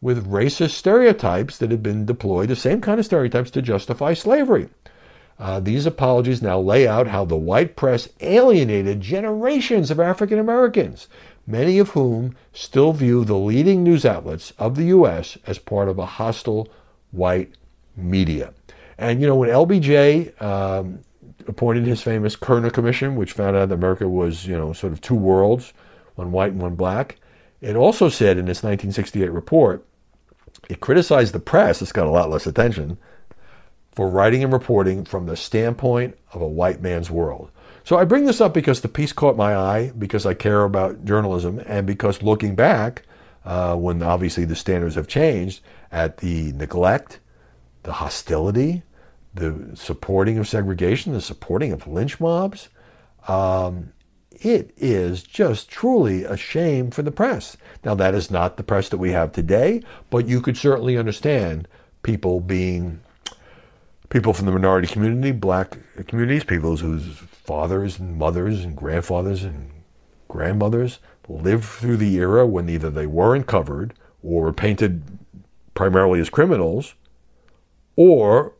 with 0.00 0.30
racist 0.30 0.70
stereotypes 0.70 1.58
that 1.58 1.70
had 1.70 1.82
been 1.82 2.06
deployed, 2.06 2.48
the 2.48 2.56
same 2.56 2.80
kind 2.80 3.00
of 3.00 3.06
stereotypes 3.06 3.50
to 3.50 3.60
justify 3.60 4.14
slavery. 4.14 4.68
Uh, 5.38 5.60
these 5.60 5.86
apologies 5.86 6.42
now 6.42 6.58
lay 6.58 6.86
out 6.86 7.06
how 7.06 7.24
the 7.24 7.36
white 7.36 7.76
press 7.76 8.08
alienated 8.20 9.00
generations 9.00 9.90
of 9.90 10.00
African 10.00 10.38
Americans, 10.38 11.08
many 11.46 11.78
of 11.78 11.90
whom 11.90 12.34
still 12.52 12.92
view 12.92 13.24
the 13.24 13.36
leading 13.36 13.84
news 13.84 14.04
outlets 14.04 14.52
of 14.58 14.74
the 14.74 14.86
U.S. 14.86 15.38
as 15.46 15.58
part 15.58 15.88
of 15.88 15.98
a 15.98 16.06
hostile 16.06 16.68
white 17.12 17.52
media. 17.96 18.52
And 18.96 19.20
you 19.20 19.28
know, 19.28 19.36
when 19.36 19.50
LBJ 19.50 20.40
um, 20.42 21.00
appointed 21.48 21.86
his 21.86 22.02
famous 22.02 22.36
Kerner 22.36 22.70
Commission, 22.70 23.16
which 23.16 23.32
found 23.32 23.56
out 23.56 23.68
that 23.68 23.74
America 23.74 24.08
was, 24.08 24.46
you 24.46 24.56
know, 24.56 24.72
sort 24.72 24.92
of 24.92 25.00
two 25.00 25.14
worlds, 25.14 25.72
one 26.14 26.30
white 26.30 26.52
and 26.52 26.60
one 26.60 26.74
black. 26.74 27.16
It 27.60 27.76
also 27.76 28.08
said 28.08 28.36
in 28.36 28.48
its 28.48 28.62
1968 28.62 29.32
report, 29.32 29.84
it 30.68 30.80
criticized 30.80 31.32
the 31.32 31.40
press, 31.40 31.80
it's 31.82 31.92
got 31.92 32.06
a 32.06 32.10
lot 32.10 32.30
less 32.30 32.46
attention, 32.46 32.98
for 33.92 34.08
writing 34.08 34.44
and 34.44 34.52
reporting 34.52 35.04
from 35.04 35.26
the 35.26 35.36
standpoint 35.36 36.16
of 36.32 36.40
a 36.40 36.48
white 36.48 36.80
man's 36.80 37.10
world. 37.10 37.50
So 37.82 37.96
I 37.96 38.04
bring 38.04 38.26
this 38.26 38.40
up 38.40 38.52
because 38.52 38.80
the 38.80 38.88
piece 38.88 39.12
caught 39.12 39.36
my 39.36 39.56
eye, 39.56 39.92
because 39.98 40.26
I 40.26 40.34
care 40.34 40.64
about 40.64 41.04
journalism, 41.04 41.60
and 41.66 41.86
because 41.86 42.22
looking 42.22 42.54
back, 42.54 43.04
uh, 43.44 43.74
when 43.76 44.02
obviously 44.02 44.44
the 44.44 44.54
standards 44.54 44.94
have 44.94 45.08
changed, 45.08 45.62
at 45.90 46.18
the 46.18 46.52
neglect, 46.52 47.18
the 47.84 47.94
hostility, 47.94 48.82
the 49.38 49.76
supporting 49.76 50.38
of 50.38 50.48
segregation, 50.48 51.12
the 51.12 51.20
supporting 51.20 51.72
of 51.72 51.86
lynch 51.86 52.20
mobs, 52.20 52.68
um, 53.26 53.92
it 54.32 54.72
is 54.76 55.22
just 55.22 55.68
truly 55.68 56.24
a 56.24 56.36
shame 56.36 56.90
for 56.90 57.02
the 57.02 57.10
press. 57.10 57.56
Now, 57.84 57.94
that 57.96 58.14
is 58.14 58.30
not 58.30 58.56
the 58.56 58.62
press 58.62 58.88
that 58.90 58.98
we 58.98 59.12
have 59.12 59.32
today, 59.32 59.82
but 60.10 60.28
you 60.28 60.40
could 60.40 60.56
certainly 60.56 60.96
understand 60.96 61.66
people 62.02 62.40
being 62.40 63.00
people 64.08 64.32
from 64.32 64.46
the 64.46 64.52
minority 64.52 64.88
community, 64.88 65.32
black 65.32 65.76
communities, 66.06 66.44
people 66.44 66.76
whose 66.76 67.16
fathers 67.16 67.98
and 67.98 68.16
mothers 68.16 68.64
and 68.64 68.76
grandfathers 68.76 69.42
and 69.42 69.70
grandmothers 70.28 70.98
lived 71.28 71.64
through 71.64 71.96
the 71.96 72.16
era 72.16 72.46
when 72.46 72.68
either 72.68 72.90
they 72.90 73.06
weren't 73.06 73.46
covered 73.46 73.92
or 74.22 74.42
were 74.42 74.52
painted 74.52 75.02
primarily 75.74 76.20
as 76.20 76.30
criminals 76.30 76.94
or 77.96 78.52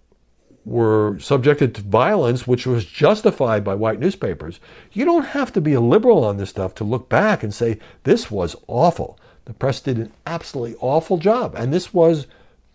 were 0.64 1.18
subjected 1.18 1.74
to 1.74 1.82
violence 1.82 2.46
which 2.46 2.66
was 2.66 2.84
justified 2.84 3.64
by 3.64 3.74
white 3.74 4.00
newspapers. 4.00 4.60
You 4.92 5.04
don't 5.04 5.26
have 5.26 5.52
to 5.54 5.60
be 5.60 5.72
a 5.72 5.80
liberal 5.80 6.24
on 6.24 6.36
this 6.36 6.50
stuff 6.50 6.74
to 6.76 6.84
look 6.84 7.08
back 7.08 7.42
and 7.42 7.54
say 7.54 7.78
this 8.04 8.30
was 8.30 8.56
awful. 8.66 9.18
The 9.46 9.54
press 9.54 9.80
did 9.80 9.98
an 9.98 10.12
absolutely 10.26 10.76
awful 10.80 11.16
job 11.16 11.54
and 11.56 11.72
this 11.72 11.94
was 11.94 12.26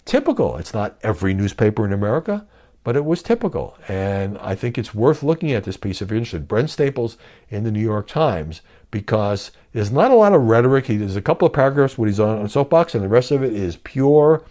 typical. 0.06 0.58
It's 0.58 0.74
not 0.74 0.98
every 1.04 1.34
newspaper 1.34 1.86
in 1.86 1.94
America, 1.94 2.46
but 2.84 2.96
it 2.96 3.06
was 3.06 3.24
typical. 3.24 3.78
And 3.88 4.38
I 4.40 4.56
think 4.56 4.78
it's 4.78 4.94
worth 4.94 5.24
looking 5.24 5.52
at 5.52 5.64
this 5.64 5.78
piece 5.78 6.02
if 6.02 6.10
you're 6.10 6.18
interested. 6.18 6.48
Brent 6.48 6.70
Staples 6.70 7.18
in 7.50 7.64
the 7.64 7.72
New 7.72 7.82
York 7.82 8.08
Times, 8.08 8.62
because 8.92 9.52
there's 9.72 9.92
not 9.92 10.12
a 10.12 10.16
lot 10.16 10.34
of 10.34 10.42
rhetoric. 10.42 10.88
He, 10.88 10.98
there's 10.98 11.16
a 11.16 11.22
couple 11.22 11.48
of 11.48 11.54
paragraphs 11.54 11.98
when 11.98 12.10
he's 12.10 12.20
on, 12.20 12.40
on 12.40 12.50
soapbox, 12.50 12.94
and 12.94 13.04
the 13.04 13.10
rest 13.10 13.32
of 13.32 13.44
it 13.44 13.54
is 13.54 13.78
pure 13.78 14.44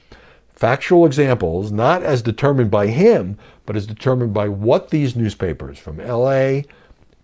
factual 0.62 1.04
examples, 1.04 1.72
not 1.72 2.04
as 2.04 2.22
determined 2.22 2.70
by 2.70 2.86
him, 2.86 3.36
but 3.66 3.74
as 3.74 3.84
determined 3.84 4.32
by 4.32 4.46
what 4.46 4.90
these 4.90 5.16
newspapers 5.16 5.76
from 5.76 5.96
LA 5.96 6.60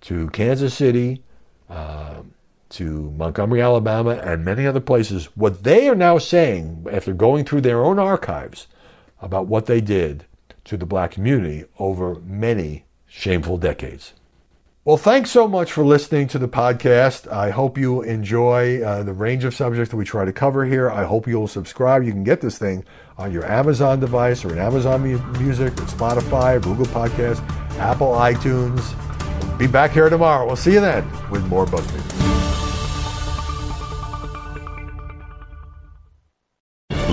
to 0.01 0.29
Kansas 0.31 0.75
City 0.75 1.23
uh, 1.71 2.23
to 2.71 3.13
Montgomery, 3.13 3.63
Alabama, 3.63 4.21
and 4.25 4.45
many 4.45 4.67
other 4.67 4.81
places, 4.81 5.27
what 5.37 5.63
they 5.63 5.89
are 5.89 5.95
now 5.95 6.19
saying 6.19 6.85
after 6.91 7.15
going 7.15 7.45
through 7.45 7.61
their 7.61 7.85
own 7.85 8.01
archives 8.01 8.67
about 9.23 9.47
what 9.47 9.67
they 9.67 9.81
did 9.81 10.25
to 10.65 10.77
the 10.77 10.85
black 10.85 11.13
community 11.13 11.65
over 11.79 12.17
many 12.17 12.87
shameful 13.07 13.57
decades. 13.57 14.15
Well, 14.89 14.97
thanks 14.97 15.31
so 15.31 15.47
much 15.47 15.71
for 15.71 15.85
listening 15.85 16.29
to 16.29 16.39
the 16.39 16.49
podcast. 16.49 17.31
I 17.31 17.51
hope 17.51 17.77
you 17.77 18.01
enjoy 18.01 18.81
uh, 18.81 19.03
the 19.03 19.13
range 19.13 19.45
of 19.45 19.55
subjects 19.55 19.91
that 19.91 19.99
we 19.99 20.07
try 20.07 20.25
to 20.25 20.33
cover 20.33 20.65
here. 20.65 20.91
I 20.91 21.05
hope 21.05 21.27
you'll 21.27 21.47
subscribe. 21.47 22.05
You 22.05 22.13
can 22.13 22.25
get 22.25 22.41
this 22.41 22.57
thing 22.57 22.87
on 23.19 23.31
your 23.31 23.45
Amazon 23.45 24.01
device 24.01 24.47
or 24.47 24.53
in 24.55 24.59
Amazon 24.59 25.03
Music 25.03 25.75
or 25.75 25.85
Spotify, 25.85 26.59
Google 26.63 26.87
Podcast, 26.87 27.47
Apple 27.79 28.13
iTunes. 28.13 28.81
Be 29.59 29.67
back 29.67 29.91
here 29.91 30.09
tomorrow. 30.09 30.47
We'll 30.47 30.57
see 30.57 30.73
you 30.73 30.81
then 30.81 31.07
with 31.31 31.47
more 31.49 31.67
BuzzFeed. 31.67 32.48